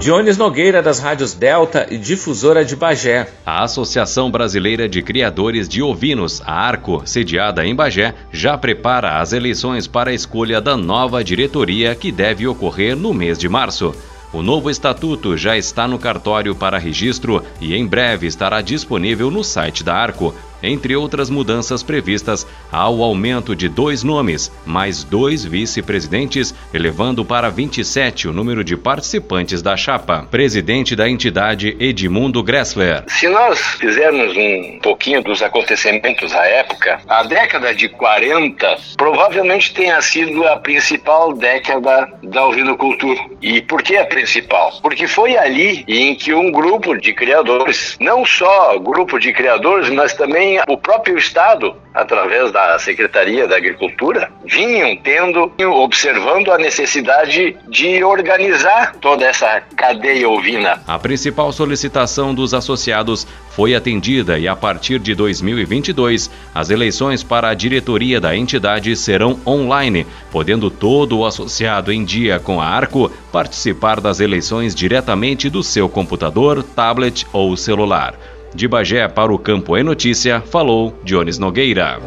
[0.04, 3.26] Jones Nogueira, das rádios Delta e Difusora de Bagé.
[3.46, 9.32] A Associação Brasileira de Criadores de Ovinos, a ARCO, sediada em Bagé, já prepara as
[9.32, 13.94] eleições para a escolha da nova diretoria que deve ocorrer no mês de março.
[14.30, 19.42] O novo estatuto já está no cartório para registro e em breve estará disponível no
[19.42, 20.34] site da Arco.
[20.66, 27.50] Entre outras mudanças previstas, há o aumento de dois nomes, mais dois vice-presidentes, elevando para
[27.50, 30.26] 27 o número de participantes da chapa.
[30.30, 33.04] Presidente da entidade, Edmundo Gressler.
[33.08, 40.00] Se nós fizermos um pouquinho dos acontecimentos da época, a década de 40 provavelmente tenha
[40.00, 43.20] sido a principal década da ovinocultura.
[43.42, 44.72] E por que a principal?
[44.80, 50.14] Porque foi ali em que um grupo de criadores, não só grupo de criadores, mas
[50.14, 55.52] também o próprio Estado, através da Secretaria da Agricultura, vinham tendo,
[55.82, 60.82] observando a necessidade de organizar toda essa cadeia ovina.
[60.86, 67.48] A principal solicitação dos associados foi atendida e a partir de 2022, as eleições para
[67.48, 73.10] a diretoria da entidade serão online, podendo todo o associado em dia com a Arco
[73.30, 78.14] participar das eleições diretamente do seu computador, tablet ou celular.
[78.54, 81.98] De Bagé para o Campo é Notícia, falou Jones Nogueira.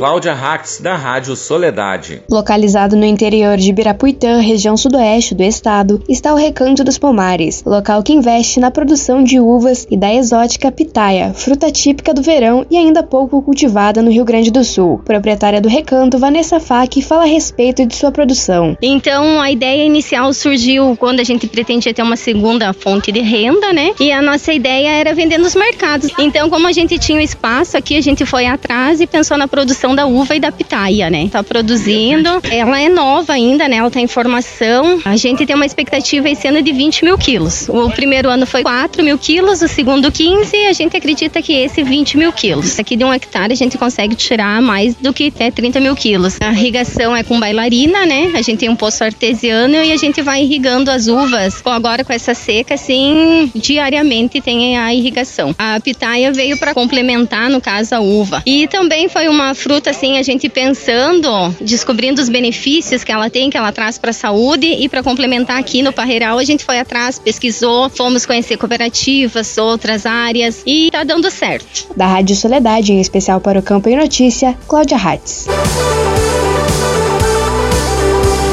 [0.00, 2.22] Cláudia Rax, da Rádio Soledade.
[2.30, 8.02] Localizado no interior de Birapuitã, região sudoeste do estado, está o Recanto dos Pomares, local
[8.02, 12.78] que investe na produção de uvas e da exótica pitaia, fruta típica do verão e
[12.78, 15.02] ainda pouco cultivada no Rio Grande do Sul.
[15.04, 18.78] Proprietária do recanto, Vanessa Fac, fala a respeito de sua produção.
[18.80, 23.70] Então, a ideia inicial surgiu quando a gente pretendia ter uma segunda fonte de renda,
[23.70, 23.90] né?
[24.00, 26.10] E a nossa ideia era vender nos mercados.
[26.18, 29.46] Então, como a gente tinha o espaço aqui, a gente foi atrás e pensou na
[29.46, 31.28] produção da uva e da pitaia, né?
[31.30, 32.28] Tá produzindo.
[32.50, 33.76] Ela é nova ainda, né?
[33.76, 35.00] Ela tá em formação.
[35.04, 37.68] A gente tem uma expectativa esse ano de 20 mil quilos.
[37.68, 41.52] O primeiro ano foi 4 mil quilos, o segundo 15 e a gente acredita que
[41.52, 42.78] esse 20 mil quilos.
[42.78, 46.36] Aqui de um hectare a gente consegue tirar mais do que até 30 mil quilos.
[46.40, 48.32] A irrigação é com bailarina, né?
[48.34, 51.62] A gente tem um poço artesiano e a gente vai irrigando as uvas.
[51.64, 55.54] Agora com essa seca, assim, diariamente tem a irrigação.
[55.58, 58.42] A pitaia veio para complementar, no caso, a uva.
[58.44, 61.28] E também foi uma fruta, assim, a gente pensando,
[61.60, 65.58] descobrindo os benefícios que ela tem, que ela traz para a saúde e para complementar
[65.58, 71.04] aqui no Parreiral, a gente foi atrás, pesquisou, fomos conhecer cooperativas, outras áreas e tá
[71.04, 71.86] dando certo.
[71.96, 75.46] Da Rádio Soledade, em especial para o Campo e Notícia, Cláudia Hatz.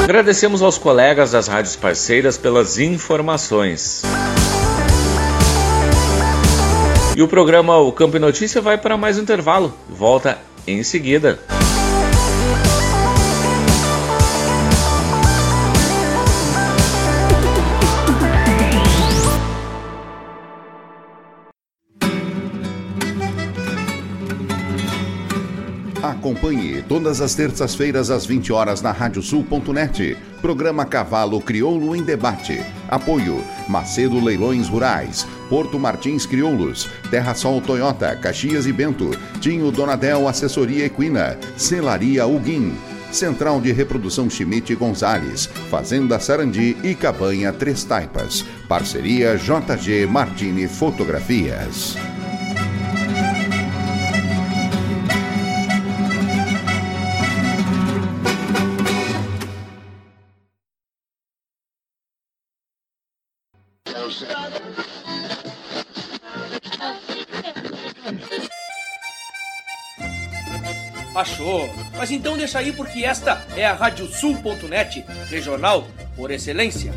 [0.04, 4.02] Agradecemos aos colegas das rádios parceiras pelas informações.
[7.18, 9.74] E o programa O Campo e Notícia vai para mais um intervalo.
[9.88, 10.38] Volta
[10.68, 11.38] em seguida.
[26.18, 30.16] Acompanhe todas as terças-feiras às 20 horas na radiosul.net.
[30.42, 32.60] Programa Cavalo Crioulo em Debate.
[32.88, 39.10] Apoio Macedo Leilões Rurais, Porto Martins Crioulos, Terra Sol Toyota, Caxias e Bento,
[39.40, 42.74] Tinho Donadel Assessoria Equina, Celaria Uguim,
[43.12, 48.44] Central de Reprodução Schmidt Gonzales, Fazenda Sarandi e Cabanha Três Taipas.
[48.68, 51.96] Parceria JG Martini Fotografias.
[71.18, 71.68] Achou?
[71.96, 76.94] Mas então deixa aí porque esta é a Radiosul.net, regional por excelência.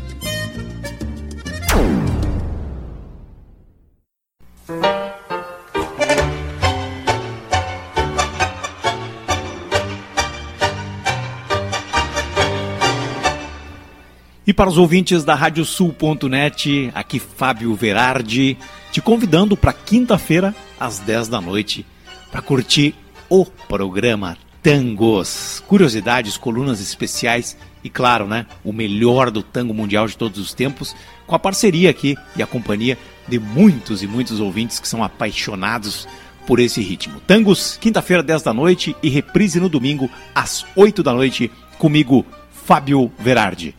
[14.46, 18.56] E para os ouvintes da Radiosul.net, aqui Fábio Verardi,
[18.92, 21.84] te convidando para quinta-feira, às 10 da noite,
[22.30, 23.01] para curtir
[23.34, 25.64] o programa Tangos.
[25.66, 30.94] Curiosidades, colunas especiais e, claro, né, o melhor do tango mundial de todos os tempos,
[31.26, 36.06] com a parceria aqui e a companhia de muitos e muitos ouvintes que são apaixonados
[36.46, 37.22] por esse ritmo.
[37.26, 42.26] Tangos, quinta-feira, 10 da noite e reprise no domingo, às 8 da noite, comigo,
[42.66, 43.74] Fábio Verardi.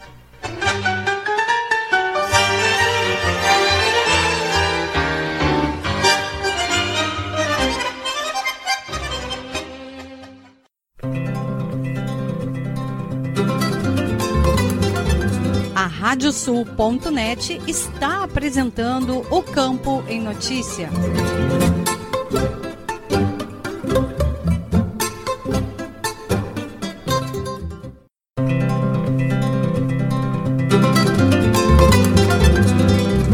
[16.14, 20.88] Radiosul.net está apresentando o Campo em Notícia.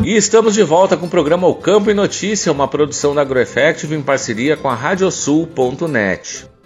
[0.05, 3.93] E estamos de volta com o programa O Campo e Notícia, uma produção da AgroEffective
[3.93, 6.58] em parceria com a Radiosul.net.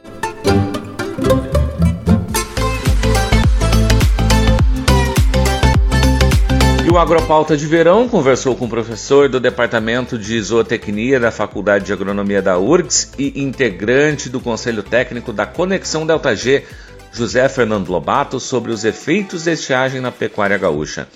[6.94, 11.92] o Agropauta de Verão conversou com o professor do Departamento de Zootecnia da Faculdade de
[11.92, 16.64] Agronomia da URGS e integrante do Conselho Técnico da Conexão Delta G,
[17.12, 21.08] José Fernando Lobato, sobre os efeitos da estiagem na pecuária gaúcha.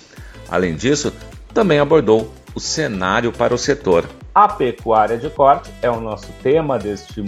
[0.50, 1.12] Além disso,
[1.54, 4.04] também abordou o cenário para o setor.
[4.34, 7.24] A pecuária de corte é o nosso tema deste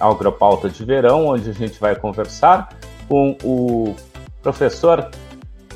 [0.00, 2.70] Agropauta de Verão, onde a gente vai conversar
[3.06, 3.94] com o
[4.42, 5.10] professor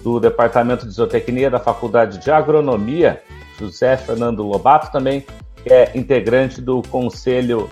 [0.03, 3.23] do Departamento de Zootecnia da Faculdade de Agronomia,
[3.59, 5.25] José Fernando Lobato, também
[5.67, 7.69] é integrante do Conselho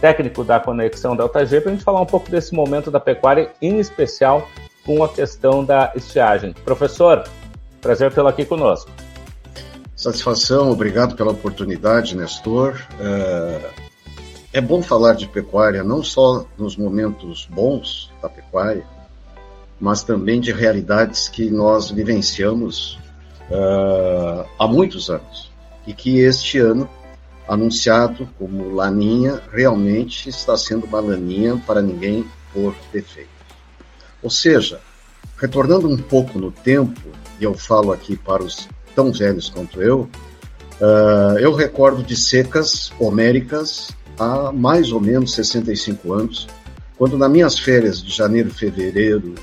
[0.00, 3.50] Técnico da Conexão Delta G, para a gente falar um pouco desse momento da pecuária,
[3.60, 4.48] em especial
[4.84, 6.52] com a questão da estiagem.
[6.64, 7.24] Professor,
[7.80, 8.90] prazer tê-lo aqui conosco.
[9.96, 12.80] Satisfação, obrigado pela oportunidade, Nestor.
[13.00, 13.88] Uh,
[14.52, 18.86] é bom falar de pecuária não só nos momentos bons da pecuária,
[19.80, 22.98] mas também de realidades que nós vivenciamos
[23.50, 25.50] uh, há muitos anos
[25.86, 26.88] e que este ano,
[27.48, 33.30] anunciado como laninha, realmente está sendo uma laninha para ninguém por defeito.
[34.22, 34.80] Ou seja,
[35.38, 37.00] retornando um pouco no tempo,
[37.40, 40.08] e eu falo aqui para os tão velhos quanto eu,
[40.80, 46.48] uh, eu recordo de secas homéricas há mais ou menos 65 anos,
[46.98, 49.36] quando nas minhas férias de janeiro fevereiro,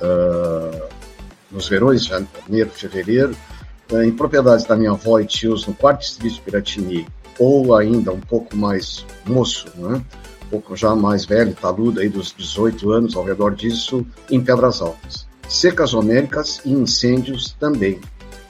[0.00, 0.82] uh,
[1.50, 3.36] nos verões janeiro fevereiro,
[3.92, 7.06] uh, em propriedades da minha avó e tios no quarto distrito de Piratini,
[7.38, 10.02] ou ainda um pouco mais moço, né?
[10.44, 14.82] um pouco já mais velho, taludo, aí dos 18 anos, ao redor disso, em Pedras
[14.82, 15.26] Altas.
[15.48, 18.00] Secas homéricas e incêndios também.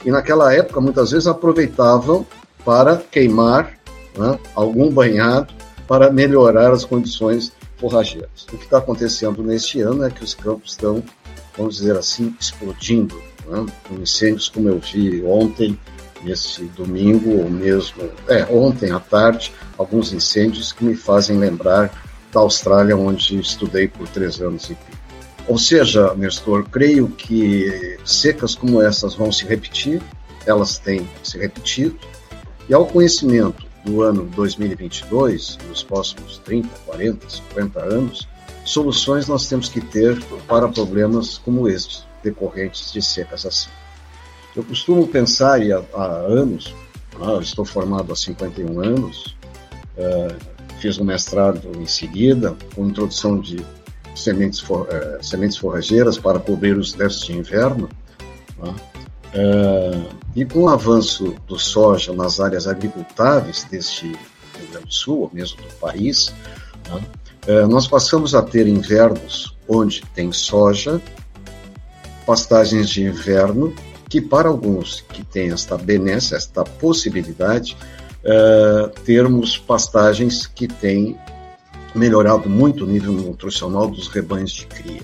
[0.05, 2.25] E naquela época, muitas vezes aproveitavam
[2.65, 3.73] para queimar
[4.17, 5.53] né, algum banhado
[5.87, 8.45] para melhorar as condições forrageiras.
[8.51, 11.03] O que está acontecendo neste ano é que os campos estão,
[11.57, 13.15] vamos dizer assim, explodindo,
[13.47, 13.65] né,
[13.99, 15.77] incêndios como eu vi ontem,
[16.23, 21.91] nesse domingo, ou mesmo é, ontem à tarde, alguns incêndios que me fazem lembrar
[22.31, 25.01] da Austrália, onde estudei por três anos e pico.
[25.47, 30.01] Ou seja, Nestor, creio que secas como essas vão se repetir,
[30.45, 31.97] elas têm se repetido,
[32.69, 38.27] e ao conhecimento do ano 2022, nos próximos 30, 40, 50 anos,
[38.63, 43.69] soluções nós temos que ter para problemas como estes, decorrentes de secas assim.
[44.55, 46.73] Eu costumo pensar, e há, há anos,
[47.19, 49.35] ah, estou formado há 51 anos,
[49.97, 50.35] uh,
[50.79, 53.65] fiz um mestrado em seguida, com introdução de
[54.15, 57.89] sementes, for, uh, sementes forrageiras para cobrir os déficits de inverno.
[58.59, 60.05] Uh,
[60.35, 65.31] e com o avanço do soja nas áreas agricultáveis deste Rio Grande do Sul, ou
[65.33, 66.33] mesmo do país,
[66.89, 67.20] né, é,
[67.69, 71.01] nós passamos a ter invernos onde tem soja,
[72.25, 73.73] pastagens de inverno,
[74.09, 77.77] que para alguns que têm esta benesse, esta possibilidade,
[78.23, 81.17] é, termos pastagens que têm
[81.95, 85.01] melhorado muito o nível nutricional dos rebanhos de cria.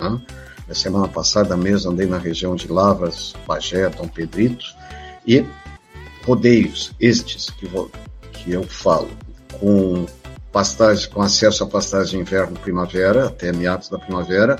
[0.00, 0.20] Né?
[0.68, 4.64] Na semana passada mesmo andei na região de Lavras, Bagé, Dom Pedrito
[5.26, 5.44] e
[6.24, 7.90] rodeios estes que, vou,
[8.32, 9.10] que eu falo,
[9.60, 10.06] com
[10.54, 14.56] pastagem, com acesso a pastagem inverno primavera até meados da primavera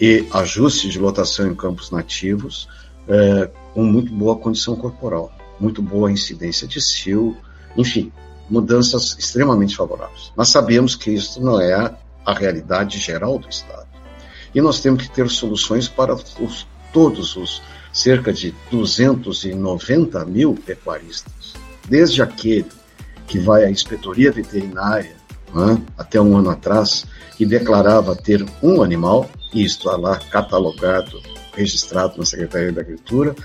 [0.00, 2.68] e ajuste de lotação em campos nativos
[3.06, 7.36] é, com muito boa condição corporal, muito boa incidência de cio,
[7.76, 8.10] enfim,
[8.48, 10.32] mudanças extremamente favoráveis.
[10.36, 11.94] Nós sabemos que isso não é
[12.26, 13.86] a realidade geral do Estado.
[14.52, 17.62] E nós temos que ter soluções para os, todos os
[17.92, 21.54] cerca de 290 mil pecuaristas,
[21.88, 22.79] desde aquele
[23.30, 25.14] que vai à inspetoria veterinária,
[25.54, 27.06] né, até um ano atrás,
[27.36, 31.22] que declarava ter um animal, e está lá catalogado,
[31.54, 33.36] registrado na Secretaria da Agricultura,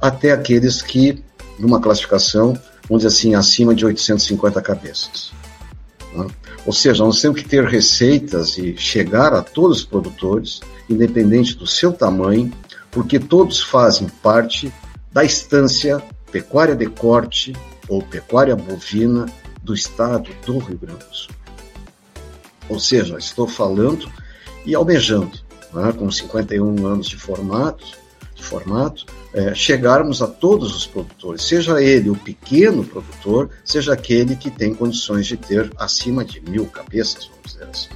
[0.00, 1.22] até aqueles que,
[1.60, 2.58] numa classificação,
[2.88, 5.30] vamos dizer assim, acima de 850 cabeças.
[6.12, 6.26] Né?
[6.66, 11.68] Ou seja, nós temos que ter receitas e chegar a todos os produtores, independente do
[11.68, 12.52] seu tamanho,
[12.90, 14.72] porque todos fazem parte
[15.12, 16.02] da estância
[16.32, 17.52] pecuária de corte
[17.90, 19.26] ou pecuária bovina
[19.62, 21.34] do estado do Rio Grande do Sul.
[22.68, 24.10] Ou seja, estou falando
[24.64, 25.38] e almejando,
[25.74, 27.84] né, com 51 anos de formato,
[28.34, 34.36] de formato é, chegarmos a todos os produtores, seja ele o pequeno produtor, seja aquele
[34.36, 37.88] que tem condições de ter acima de mil cabeças, vamos dizer assim.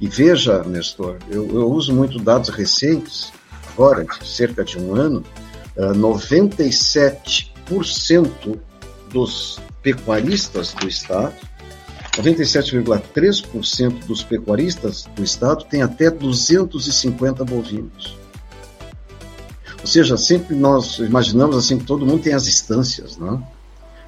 [0.00, 3.32] E veja, Nestor, eu, eu uso muito dados recentes,
[3.72, 5.24] agora, de cerca de um ano,
[5.76, 8.56] 97% é,
[9.08, 11.34] dos pecuaristas do Estado,
[12.16, 18.16] 97,3% dos pecuaristas do Estado têm até 250 bovinos.
[19.80, 23.40] Ou seja, sempre nós imaginamos assim que todo mundo tem as instâncias, né?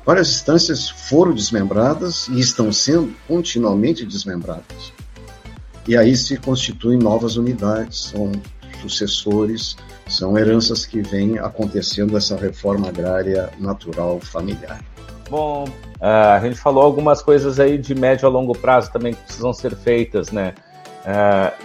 [0.05, 4.93] Várias instâncias foram desmembradas e estão sendo continuamente desmembradas.
[5.87, 8.33] E aí se constituem novas unidades, são
[8.83, 9.77] sucessores,
[10.09, 14.83] são heranças que vêm acontecendo essa reforma agrária natural familiar.
[15.31, 16.05] Bom, uh,
[16.35, 19.77] a gente falou algumas coisas aí de médio a longo prazo também que precisam ser
[19.77, 20.55] feitas, né?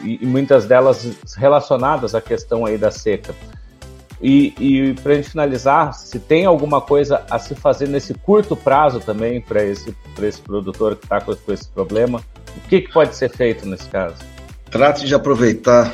[0.04, 1.06] E, e, muitas delas
[1.36, 3.36] relacionadas à questão aí da seca.
[4.22, 8.56] E, e para a gente finalizar, se tem alguma coisa a se fazer nesse curto
[8.56, 12.22] prazo também para esse, esse produtor que está com, com, esse problema,
[12.56, 14.16] o que, que pode ser feito nesse caso?
[14.72, 15.94] Trate de aproveitar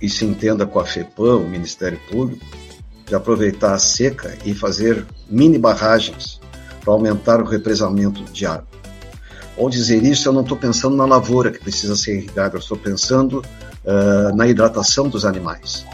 [0.00, 2.44] e se entenda com a FEPAM, o Ministério Público,
[3.04, 6.40] de aproveitar a seca e fazer mini barragens
[6.88, 8.66] para aumentar o represamento de água.
[9.58, 12.78] ao dizer isso, eu não estou pensando na lavoura que precisa ser irrigada, eu estou
[12.78, 13.44] pensando
[13.84, 15.84] uh, na hidratação dos animais.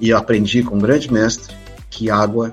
[0.00, 1.54] E aprendi com um grande mestre
[1.90, 2.50] que água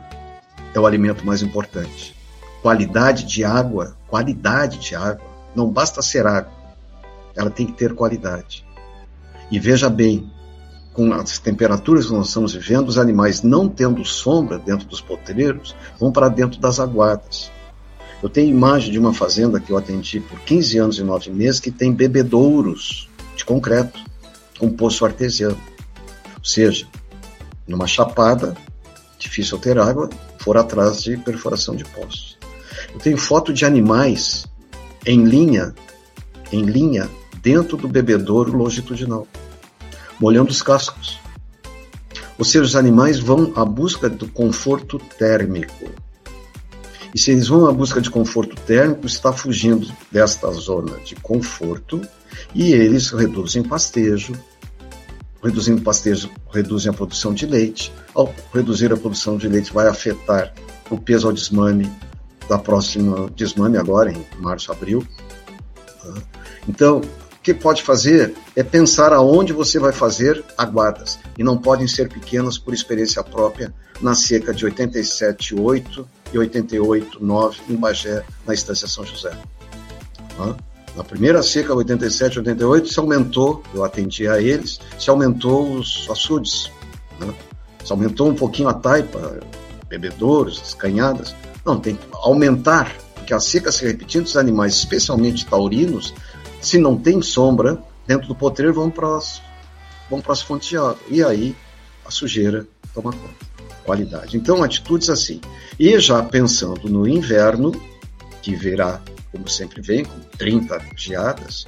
[0.73, 2.13] é o alimento mais importante.
[2.61, 5.25] Qualidade de água, qualidade de água,
[5.55, 6.51] não basta ser água,
[7.33, 8.65] ela tem que ter qualidade.
[9.49, 10.29] E veja bem,
[10.91, 15.73] com as temperaturas que nós estamos vivendo, os animais não tendo sombra dentro dos potreiros
[15.97, 17.49] vão para dentro das aguadas.
[18.21, 21.59] Eu tenho imagem de uma fazenda que eu atendi por 15 anos e 9 meses
[21.59, 23.99] que tem bebedouros de concreto,
[24.57, 25.57] com poço artesiano.
[26.37, 26.85] Ou seja,
[27.67, 28.57] numa chapada,
[29.17, 30.09] difícil ter água,
[30.39, 32.37] for atrás de perfuração de poços.
[32.93, 34.45] Eu tenho foto de animais
[35.05, 35.73] em linha,
[36.51, 37.09] em linha,
[37.41, 39.25] dentro do bebedouro longitudinal
[40.19, 41.19] molhando os cascos.
[42.37, 45.89] Ou seja, os animais vão à busca do conforto térmico.
[47.13, 52.01] E se eles vão à busca de conforto térmico, está fugindo desta zona de conforto
[52.53, 54.33] e eles reduzem pastejo.
[55.41, 57.93] Reduzindo pastejo, reduzem a produção de leite.
[58.13, 60.53] Ao reduzir a produção de leite, vai afetar
[60.89, 61.89] o peso ao desmame
[62.49, 65.05] da próxima desmame agora em março, abril.
[66.67, 71.87] Então, o que pode fazer é pensar aonde você vai fazer aguadas, e não podem
[71.87, 78.87] ser pequenas por experiência própria na seca de 87,8 e 88,9 em Bagé, na Estância
[78.87, 79.31] São José.
[80.95, 86.71] Na primeira seca, 87, 88, se aumentou, eu atendi a eles, se aumentou os açudes,
[87.19, 87.33] né?
[87.83, 89.39] se aumentou um pouquinho a taipa,
[89.87, 91.35] bebedouros, as canhadas.
[91.65, 96.13] Não, tem que aumentar, porque a seca se repetindo, os animais, especialmente taurinos,
[96.61, 99.41] se não tem sombra dentro do potreiro, vão para as,
[100.09, 100.97] vão para as fontes de água.
[101.07, 101.55] E aí
[102.05, 103.48] a sujeira toma conta.
[103.89, 104.37] Qualidade.
[104.37, 105.41] Então, atitudes assim.
[105.79, 107.71] E já pensando no inverno,
[108.39, 111.65] que virá, como sempre vem, com 30 geadas,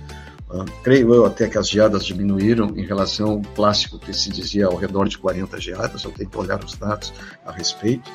[0.47, 4.67] uh, creio eu até que as geadas diminuíram em relação ao plástico que se dizia
[4.67, 7.11] ao redor de 40 geadas, eu tenho que olhar os dados
[7.43, 8.07] a respeito.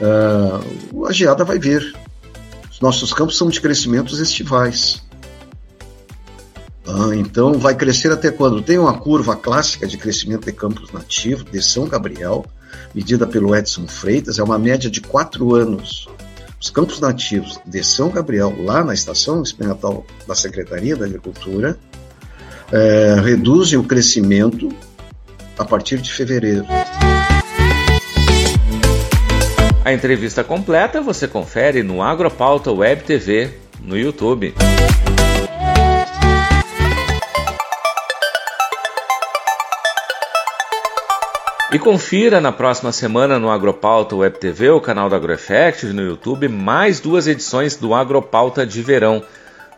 [0.00, 1.92] Uh, a geada vai vir.
[2.70, 5.02] Os nossos campos são de crescimentos estivais.
[6.86, 8.62] Ah, então vai crescer até quando?
[8.62, 12.46] Tem uma curva clássica de crescimento de campos nativos de São Gabriel,
[12.94, 16.08] medida pelo Edson Freitas, é uma média de quatro anos.
[16.60, 21.78] Os campos nativos de São Gabriel, lá na estação experimental da Secretaria da Agricultura,
[22.70, 24.68] é, reduzem o crescimento
[25.58, 26.66] a partir de fevereiro.
[29.84, 33.50] A entrevista completa você confere no Agropauta Web TV
[33.82, 34.54] no YouTube.
[41.72, 46.48] E confira na próxima semana no Agropauta Web TV, o canal da AgroEffect no YouTube,
[46.48, 49.22] mais duas edições do Agropauta de verão.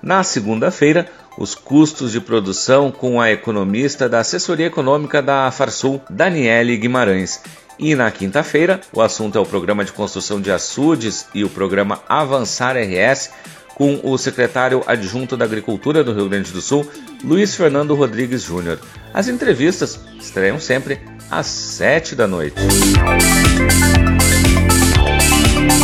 [0.02, 6.78] Na segunda-feira, os custos de produção com a economista da assessoria econômica da Farsul, Daniele
[6.78, 7.42] Guimarães.
[7.78, 12.00] E na quinta-feira, o assunto é o programa de construção de açudes e o programa
[12.08, 13.30] Avançar RS,
[13.74, 16.90] com o secretário adjunto da Agricultura do Rio Grande do Sul,
[17.22, 18.78] Luiz Fernando Rodrigues Júnior.
[19.12, 22.56] As entrevistas estreiam sempre às 7 da noite.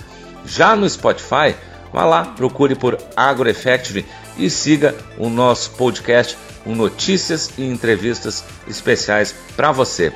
[0.44, 1.54] Já no Spotify,
[1.90, 4.04] vá lá, procure por AgroEffective
[4.36, 10.12] e siga o nosso podcast com notícias e entrevistas especiais para você.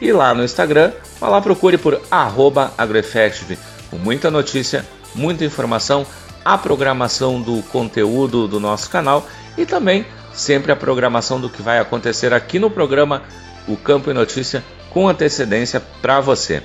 [0.00, 3.58] E lá no Instagram, vá lá, procure por AgroEffective,
[3.90, 4.86] com muita notícia,
[5.16, 6.06] muita informação,
[6.44, 9.26] a programação do conteúdo do nosso canal
[9.58, 13.22] e também sempre a programação do que vai acontecer aqui no programa
[13.66, 16.62] O Campo e Notícia com antecedência para você.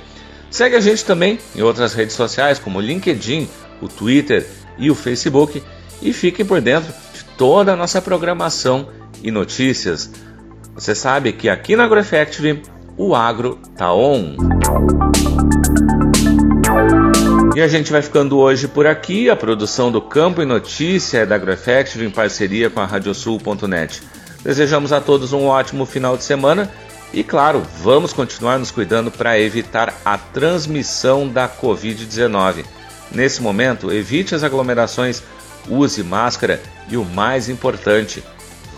[0.50, 3.50] Segue a gente também em outras redes sociais como o LinkedIn,
[3.82, 5.62] o Twitter e o Facebook
[6.02, 8.88] e fiquem por dentro de toda a nossa programação
[9.24, 10.12] e notícias.
[10.76, 12.62] Você sabe que aqui na AgroEffective
[12.96, 14.36] o agro tá on.
[17.56, 19.30] E a gente vai ficando hoje por aqui.
[19.30, 24.02] A produção do Campo e Notícia é da AgroEffective em parceria com a Radiosul.net.
[24.44, 26.72] Desejamos a todos um ótimo final de semana
[27.14, 32.66] e, claro, vamos continuar nos cuidando para evitar a transmissão da Covid-19.
[33.12, 35.22] Nesse momento, evite as aglomerações
[35.70, 38.24] use máscara e o mais importante,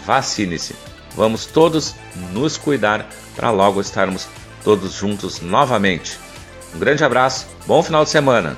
[0.06, 0.76] vacine-se.
[1.16, 1.96] Vamos todos
[2.34, 3.08] nos cuidar
[3.38, 4.28] para logo estarmos
[4.66, 6.25] todos juntos novamente.
[6.76, 8.58] Um grande abraço, bom final de semana.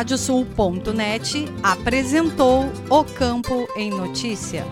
[0.00, 4.64] Radiosul.net apresentou O Campo em Notícia.